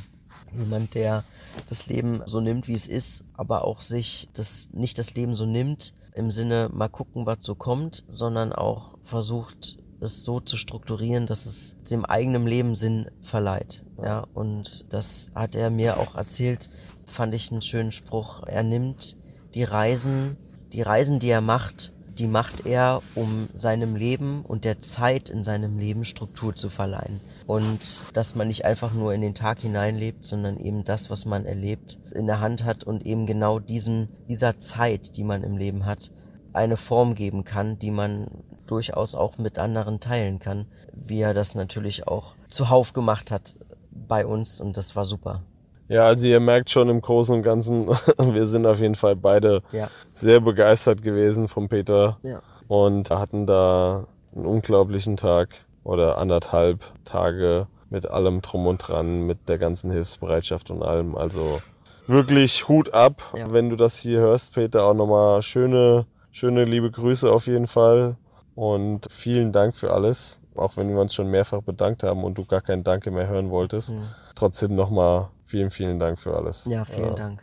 jemand, 0.56 0.94
der 0.94 1.24
das 1.68 1.86
Leben 1.86 2.22
so 2.26 2.40
nimmt, 2.40 2.68
wie 2.68 2.74
es 2.74 2.86
ist, 2.86 3.24
aber 3.34 3.64
auch 3.64 3.80
sich 3.80 4.28
das 4.34 4.70
nicht 4.72 4.98
das 4.98 5.14
Leben 5.14 5.34
so 5.34 5.44
nimmt, 5.46 5.92
im 6.14 6.30
Sinne 6.30 6.68
mal 6.72 6.88
gucken, 6.88 7.26
was 7.26 7.38
so 7.40 7.54
kommt, 7.54 8.04
sondern 8.08 8.52
auch 8.52 8.94
versucht, 9.04 9.76
es 10.00 10.24
so 10.24 10.40
zu 10.40 10.56
strukturieren, 10.56 11.26
dass 11.26 11.46
es 11.46 11.76
dem 11.90 12.04
eigenen 12.04 12.46
Leben 12.46 12.74
Sinn 12.74 13.10
verleiht. 13.22 13.82
Ja, 14.02 14.26
und 14.34 14.84
das 14.90 15.32
hat 15.34 15.54
er 15.54 15.70
mir 15.70 15.98
auch 15.98 16.14
erzählt, 16.14 16.70
fand 17.06 17.34
ich 17.34 17.50
einen 17.50 17.62
schönen 17.62 17.92
Spruch. 17.92 18.42
Er 18.46 18.62
nimmt 18.62 19.16
die 19.54 19.64
Reisen, 19.64 20.36
die 20.72 20.82
Reisen, 20.82 21.18
die 21.18 21.30
er 21.30 21.40
macht, 21.40 21.92
die 22.18 22.26
macht 22.26 22.66
er, 22.66 23.00
um 23.14 23.48
seinem 23.52 23.94
Leben 23.94 24.44
und 24.44 24.64
der 24.64 24.80
Zeit 24.80 25.30
in 25.30 25.44
seinem 25.44 25.78
Leben 25.78 26.04
Struktur 26.04 26.54
zu 26.54 26.68
verleihen. 26.68 27.20
Und 27.46 28.04
dass 28.12 28.34
man 28.34 28.48
nicht 28.48 28.64
einfach 28.64 28.92
nur 28.92 29.14
in 29.14 29.20
den 29.20 29.34
Tag 29.34 29.60
hineinlebt, 29.60 30.24
sondern 30.24 30.58
eben 30.58 30.84
das, 30.84 31.10
was 31.10 31.26
man 31.26 31.46
erlebt, 31.46 31.98
in 32.12 32.26
der 32.26 32.40
Hand 32.40 32.64
hat 32.64 32.84
und 32.84 33.06
eben 33.06 33.26
genau 33.26 33.58
diesen, 33.60 34.08
dieser 34.28 34.58
Zeit, 34.58 35.16
die 35.16 35.24
man 35.24 35.44
im 35.44 35.56
Leben 35.56 35.86
hat, 35.86 36.10
eine 36.52 36.76
Form 36.76 37.14
geben 37.14 37.44
kann, 37.44 37.78
die 37.78 37.90
man 37.90 38.26
durchaus 38.70 39.14
auch 39.14 39.38
mit 39.38 39.58
anderen 39.58 40.00
teilen 40.00 40.38
kann, 40.38 40.66
wie 40.92 41.20
er 41.20 41.34
das 41.34 41.54
natürlich 41.54 42.06
auch 42.06 42.34
zuhauf 42.48 42.92
gemacht 42.92 43.30
hat 43.30 43.56
bei 43.90 44.24
uns 44.24 44.60
und 44.60 44.76
das 44.76 44.94
war 44.96 45.04
super. 45.04 45.40
Ja, 45.88 46.02
also 46.04 46.26
ihr 46.26 46.38
merkt 46.40 46.70
schon 46.70 46.88
im 46.90 47.00
Großen 47.00 47.34
und 47.34 47.42
Ganzen, 47.42 47.88
wir 48.18 48.46
sind 48.46 48.66
auf 48.66 48.78
jeden 48.80 48.94
Fall 48.94 49.16
beide 49.16 49.62
Ja. 49.72 49.88
sehr 50.12 50.40
begeistert 50.40 51.02
gewesen 51.02 51.48
von 51.48 51.68
Peter 51.68 52.18
Ja. 52.22 52.40
und 52.68 53.10
hatten 53.10 53.46
da 53.46 54.04
einen 54.36 54.46
unglaublichen 54.46 55.16
Tag 55.16 55.48
oder 55.84 56.18
anderthalb 56.18 56.84
Tage 57.04 57.66
mit 57.90 58.10
allem 58.10 58.42
drum 58.42 58.66
und 58.66 58.78
dran, 58.86 59.22
mit 59.26 59.48
der 59.48 59.56
ganzen 59.56 59.90
Hilfsbereitschaft 59.90 60.70
und 60.70 60.82
allem. 60.82 61.16
Also 61.16 61.62
wirklich 62.06 62.68
Hut 62.68 62.92
ab, 62.92 63.22
Ja. 63.34 63.50
wenn 63.50 63.70
du 63.70 63.76
das 63.76 63.96
hier 63.98 64.20
hörst, 64.20 64.52
Peter. 64.54 64.84
Auch 64.84 64.92
nochmal 64.94 65.40
schöne, 65.40 66.04
schöne 66.30 66.64
liebe 66.64 66.90
Grüße 66.90 67.30
auf 67.32 67.46
jeden 67.46 67.66
Fall 67.66 68.16
und 68.58 69.06
vielen 69.08 69.52
Dank 69.52 69.76
für 69.76 69.92
alles. 69.92 70.40
Auch 70.56 70.76
wenn 70.76 70.88
wir 70.88 70.98
uns 70.98 71.14
schon 71.14 71.30
mehrfach 71.30 71.62
bedankt 71.62 72.02
haben 72.02 72.24
und 72.24 72.38
du 72.38 72.44
gar 72.44 72.60
kein 72.60 72.82
Danke 72.82 73.12
mehr 73.12 73.28
hören 73.28 73.50
wolltest. 73.50 73.94
Trotzdem 74.34 74.74
nochmal 74.74 75.28
vielen, 75.44 75.70
vielen 75.70 76.00
Dank 76.00 76.18
für 76.18 76.34
alles. 76.34 76.64
Ja, 76.64 76.84
vielen 76.84 77.14
Dank. 77.14 77.40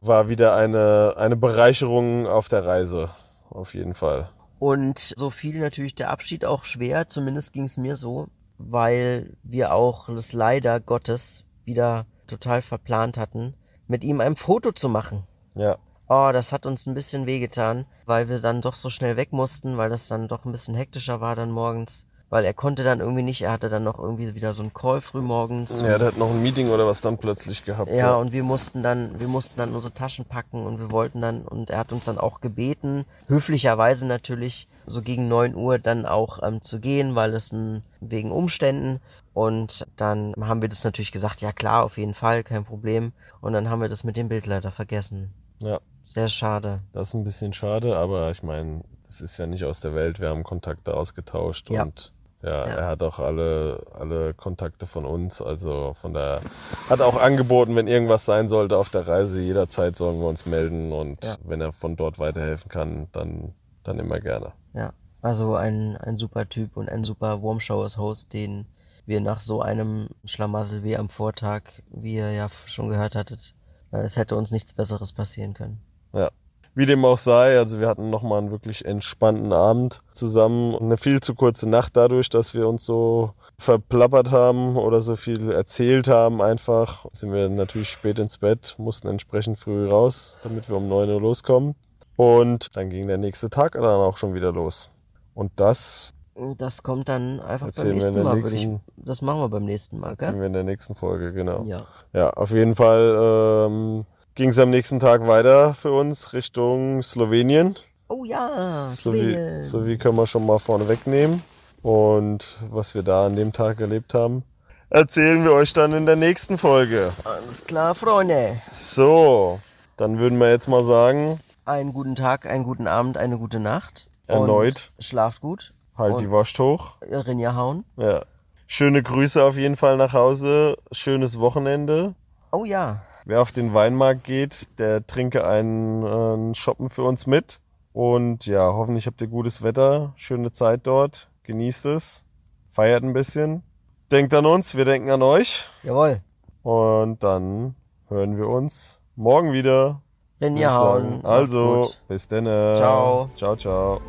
War 0.00 0.28
wieder 0.28 0.56
eine, 0.56 1.14
eine 1.16 1.36
Bereicherung 1.36 2.26
auf 2.26 2.48
der 2.48 2.66
Reise. 2.66 3.10
Auf 3.50 3.74
jeden 3.74 3.94
Fall. 3.94 4.30
Und 4.58 4.98
so 5.16 5.30
fiel 5.30 5.60
natürlich 5.60 5.94
der 5.94 6.10
Abschied 6.10 6.44
auch 6.44 6.64
schwer, 6.64 7.06
zumindest 7.06 7.52
ging 7.52 7.64
es 7.64 7.76
mir 7.76 7.94
so, 7.94 8.26
weil 8.58 9.36
wir 9.44 9.72
auch 9.72 10.08
es 10.08 10.32
leider 10.32 10.80
Gottes 10.80 11.44
wieder 11.64 12.04
total 12.26 12.62
verplant 12.62 13.16
hatten, 13.16 13.54
mit 13.86 14.02
ihm 14.02 14.20
ein 14.20 14.34
Foto 14.34 14.72
zu 14.72 14.88
machen. 14.88 15.22
Ja. 15.54 15.76
Oh, 16.08 16.30
das 16.32 16.52
hat 16.52 16.64
uns 16.66 16.86
ein 16.86 16.94
bisschen 16.94 17.26
wehgetan, 17.26 17.84
weil 18.06 18.28
wir 18.28 18.38
dann 18.38 18.62
doch 18.62 18.74
so 18.76 18.88
schnell 18.90 19.16
weg 19.16 19.32
mussten, 19.32 19.76
weil 19.76 19.90
das 19.90 20.08
dann 20.08 20.26
doch 20.28 20.44
ein 20.44 20.52
bisschen 20.52 20.74
hektischer 20.74 21.20
war 21.20 21.36
dann 21.36 21.50
morgens. 21.50 22.06
Weil 22.30 22.44
er 22.44 22.52
konnte 22.52 22.84
dann 22.84 23.00
irgendwie 23.00 23.22
nicht, 23.22 23.40
er 23.40 23.52
hatte 23.52 23.70
dann 23.70 23.84
noch 23.84 23.98
irgendwie 23.98 24.34
wieder 24.34 24.52
so 24.52 24.60
einen 24.62 24.74
Call 24.74 25.00
früh 25.00 25.22
morgens. 25.22 25.80
Ja, 25.80 25.96
der 25.96 26.08
hat 26.08 26.18
noch 26.18 26.28
ein 26.28 26.42
Meeting 26.42 26.68
oder 26.68 26.86
was 26.86 27.00
dann 27.00 27.16
plötzlich 27.16 27.64
gehabt. 27.64 27.90
Ja, 27.90 28.16
und 28.16 28.32
wir 28.32 28.42
mussten 28.42 28.82
dann, 28.82 29.18
wir 29.18 29.28
mussten 29.28 29.56
dann 29.56 29.74
unsere 29.74 29.94
Taschen 29.94 30.26
packen 30.26 30.66
und 30.66 30.78
wir 30.78 30.90
wollten 30.90 31.22
dann, 31.22 31.42
und 31.42 31.70
er 31.70 31.78
hat 31.78 31.90
uns 31.90 32.04
dann 32.04 32.18
auch 32.18 32.42
gebeten, 32.42 33.06
höflicherweise 33.28 34.06
natürlich, 34.06 34.68
so 34.84 35.00
gegen 35.00 35.28
neun 35.28 35.54
Uhr 35.54 35.78
dann 35.78 36.04
auch 36.04 36.42
ähm, 36.42 36.60
zu 36.60 36.80
gehen, 36.80 37.14
weil 37.14 37.34
es 37.34 37.50
ein, 37.52 37.82
wegen 38.00 38.30
Umständen. 38.30 39.00
Und 39.32 39.86
dann 39.96 40.34
haben 40.38 40.60
wir 40.60 40.68
das 40.68 40.84
natürlich 40.84 41.12
gesagt, 41.12 41.40
ja 41.40 41.52
klar, 41.52 41.82
auf 41.82 41.96
jeden 41.96 42.14
Fall, 42.14 42.42
kein 42.42 42.64
Problem. 42.64 43.12
Und 43.40 43.54
dann 43.54 43.70
haben 43.70 43.80
wir 43.80 43.88
das 43.88 44.04
mit 44.04 44.18
dem 44.18 44.28
Bild 44.28 44.46
leider 44.46 44.70
vergessen. 44.70 45.32
ja, 45.60 45.78
Sehr 46.08 46.28
schade. 46.28 46.80
das 46.92 47.08
ist 47.08 47.14
ein 47.14 47.24
bisschen 47.24 47.52
schade, 47.52 47.96
aber 47.96 48.30
ich 48.30 48.42
meine, 48.42 48.82
das 49.06 49.20
ist 49.20 49.36
ja 49.38 49.46
nicht 49.46 49.64
aus 49.64 49.80
der 49.80 49.94
Welt. 49.94 50.20
Wir 50.20 50.28
haben 50.30 50.42
Kontakte 50.42 50.94
ausgetauscht 50.94 51.70
Ja. 51.70 51.82
und 51.84 52.12
ja, 52.42 52.50
Ja. 52.50 52.64
er 52.66 52.86
hat 52.86 53.02
auch 53.02 53.18
alle, 53.18 53.84
alle 53.94 54.32
Kontakte 54.34 54.86
von 54.86 55.04
uns. 55.04 55.42
Also 55.42 55.94
von 56.00 56.14
der 56.14 56.40
hat 56.88 57.00
auch 57.00 57.20
angeboten, 57.20 57.74
wenn 57.76 57.88
irgendwas 57.88 58.24
sein 58.24 58.48
sollte 58.48 58.76
auf 58.78 58.88
der 58.90 59.06
Reise, 59.06 59.40
jederzeit 59.40 59.96
sollen 59.96 60.20
wir 60.20 60.28
uns 60.28 60.46
melden 60.46 60.92
und 60.92 61.24
Ja. 61.24 61.36
wenn 61.44 61.60
er 61.60 61.72
von 61.72 61.96
dort 61.96 62.18
weiterhelfen 62.18 62.68
kann, 62.70 63.08
dann, 63.12 63.54
dann 63.84 63.98
immer 63.98 64.20
gerne. 64.20 64.52
Ja, 64.74 64.92
also 65.20 65.56
ein, 65.56 65.96
ein 65.96 66.16
super 66.16 66.48
Typ 66.48 66.76
und 66.76 66.88
ein 66.88 67.02
super 67.04 67.42
Warm 67.42 67.60
Showers 67.60 67.96
Host, 67.96 68.32
den 68.32 68.66
wir 69.04 69.20
nach 69.20 69.40
so 69.40 69.62
einem 69.62 70.08
Schlamassel 70.24 70.84
wie 70.84 70.96
am 70.96 71.08
Vortag, 71.08 71.62
wie 71.90 72.14
ihr 72.16 72.30
ja 72.32 72.48
schon 72.66 72.88
gehört 72.88 73.14
hattet, 73.14 73.54
äh, 73.90 73.98
es 73.98 74.16
hätte 74.16 74.36
uns 74.36 74.50
nichts 74.50 74.72
Besseres 74.74 75.12
passieren 75.12 75.54
können. 75.54 75.80
Ja. 76.12 76.30
Wie 76.74 76.86
dem 76.86 77.04
auch 77.04 77.18
sei, 77.18 77.58
also 77.58 77.80
wir 77.80 77.88
hatten 77.88 78.08
nochmal 78.08 78.38
einen 78.38 78.50
wirklich 78.52 78.84
entspannten 78.84 79.52
Abend 79.52 80.00
zusammen 80.12 80.74
und 80.74 80.84
eine 80.84 80.96
viel 80.96 81.20
zu 81.20 81.34
kurze 81.34 81.68
Nacht 81.68 81.96
dadurch, 81.96 82.28
dass 82.28 82.54
wir 82.54 82.68
uns 82.68 82.84
so 82.84 83.32
verplappert 83.58 84.30
haben 84.30 84.76
oder 84.76 85.00
so 85.00 85.16
viel 85.16 85.50
erzählt 85.50 86.06
haben 86.06 86.40
einfach. 86.40 87.06
Sind 87.12 87.32
wir 87.32 87.48
natürlich 87.48 87.88
spät 87.88 88.20
ins 88.20 88.38
Bett, 88.38 88.76
mussten 88.78 89.08
entsprechend 89.08 89.58
früh 89.58 89.88
raus, 89.88 90.38
damit 90.44 90.68
wir 90.68 90.76
um 90.76 90.86
9 90.88 91.08
Uhr 91.10 91.20
loskommen. 91.20 91.74
Und 92.14 92.74
dann 92.76 92.90
ging 92.90 93.08
der 93.08 93.18
nächste 93.18 93.50
Tag 93.50 93.72
dann 93.72 93.84
auch 93.84 94.16
schon 94.16 94.34
wieder 94.34 94.52
los. 94.52 94.88
Und 95.34 95.50
das 95.56 96.12
Das 96.58 96.84
kommt 96.84 97.08
dann 97.08 97.40
einfach 97.40 97.70
beim 97.76 97.88
nächsten 97.88 98.22
Mal, 98.22 98.36
würde 98.36 98.48
ich. 98.48 98.54
nächsten- 98.66 98.80
Das 98.96 99.22
machen 99.22 99.40
wir 99.40 99.48
beim 99.48 99.64
nächsten 99.64 99.98
Mal, 99.98 100.10
erzählen 100.10 100.32
gell? 100.32 100.40
wir 100.42 100.46
in 100.46 100.52
der 100.52 100.62
nächsten 100.64 100.94
Folge, 100.94 101.32
genau. 101.32 101.64
Ja. 101.64 101.86
Ja, 102.12 102.30
auf 102.30 102.50
jeden 102.52 102.76
Fall 102.76 103.66
ähm, 103.68 104.06
ging 104.38 104.50
es 104.50 104.58
am 104.60 104.70
nächsten 104.70 105.00
Tag 105.00 105.26
weiter 105.26 105.74
für 105.74 105.90
uns 105.90 106.32
Richtung 106.32 107.02
Slowenien. 107.02 107.74
Oh 108.06 108.22
ja, 108.24 108.88
So 108.92 109.12
wie, 109.12 109.18
Slowenien. 109.18 109.62
so 109.64 109.84
wie 109.84 109.98
können 109.98 110.14
wir 110.16 110.28
schon 110.28 110.46
mal 110.46 110.60
vorne 110.60 110.86
wegnehmen. 110.86 111.42
Und 111.82 112.56
was 112.70 112.94
wir 112.94 113.02
da 113.02 113.26
an 113.26 113.34
dem 113.34 113.52
Tag 113.52 113.80
erlebt 113.80 114.14
haben, 114.14 114.44
erzählen 114.90 115.42
wir 115.42 115.50
euch 115.54 115.72
dann 115.72 115.92
in 115.92 116.06
der 116.06 116.14
nächsten 116.14 116.56
Folge. 116.56 117.12
Alles 117.24 117.64
klar, 117.64 117.96
Freunde. 117.96 118.60
So, 118.74 119.58
dann 119.96 120.20
würden 120.20 120.38
wir 120.38 120.50
jetzt 120.50 120.68
mal 120.68 120.84
sagen, 120.84 121.40
Einen 121.64 121.92
guten 121.92 122.14
Tag, 122.14 122.46
einen 122.46 122.62
guten 122.62 122.86
Abend, 122.86 123.18
eine 123.18 123.38
gute 123.38 123.58
Nacht. 123.58 124.06
Erneut. 124.28 124.92
Und 124.96 125.04
schlaft 125.04 125.40
gut. 125.40 125.72
halt 125.96 126.20
die 126.20 126.30
Wurst 126.30 126.56
hoch. 126.60 126.94
Rinja 127.02 127.56
hauen. 127.56 127.84
Ja. 127.96 128.22
Schöne 128.68 129.02
Grüße 129.02 129.42
auf 129.42 129.56
jeden 129.56 129.74
Fall 129.74 129.96
nach 129.96 130.12
Hause. 130.12 130.76
Schönes 130.92 131.40
Wochenende. 131.40 132.14
Oh 132.52 132.64
ja. 132.64 133.02
Wer 133.28 133.42
auf 133.42 133.52
den 133.52 133.74
Weinmarkt 133.74 134.24
geht, 134.24 134.68
der 134.78 135.06
trinke 135.06 135.46
einen, 135.46 136.02
äh, 136.02 136.06
einen 136.06 136.54
Shoppen 136.54 136.88
für 136.88 137.02
uns 137.02 137.26
mit. 137.26 137.60
Und 137.92 138.46
ja, 138.46 138.72
hoffentlich 138.72 139.06
habt 139.06 139.20
ihr 139.20 139.26
gutes 139.26 139.62
Wetter, 139.62 140.14
schöne 140.16 140.50
Zeit 140.50 140.86
dort, 140.86 141.28
genießt 141.42 141.84
es, 141.86 142.24
feiert 142.70 143.02
ein 143.02 143.12
bisschen 143.12 143.62
Denkt 144.10 144.32
an 144.32 144.46
uns, 144.46 144.74
wir 144.74 144.86
denken 144.86 145.10
an 145.10 145.20
euch. 145.20 145.68
Jawohl. 145.82 146.22
Und 146.62 147.22
dann 147.22 147.74
hören 148.08 148.38
wir 148.38 148.48
uns 148.48 148.98
morgen 149.14 149.52
wieder. 149.52 150.00
Wenn 150.38 150.56
ihr 150.56 150.72
hauen. 150.72 151.22
Also, 151.22 151.90
bis 152.08 152.26
dann. 152.28 152.46
Ciao. 152.46 153.28
Ciao, 153.34 153.54
ciao. 153.56 154.00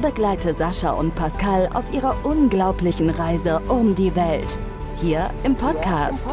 Begleite 0.00 0.54
Sascha 0.54 0.92
und 0.92 1.14
Pascal 1.14 1.68
auf 1.74 1.92
ihrer 1.92 2.16
unglaublichen 2.24 3.10
Reise 3.10 3.60
um 3.68 3.94
die 3.94 4.16
Welt. 4.16 4.58
Hier 4.96 5.30
im 5.44 5.54
Podcast 5.54 6.24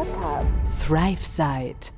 ThriveSide. 0.90 1.92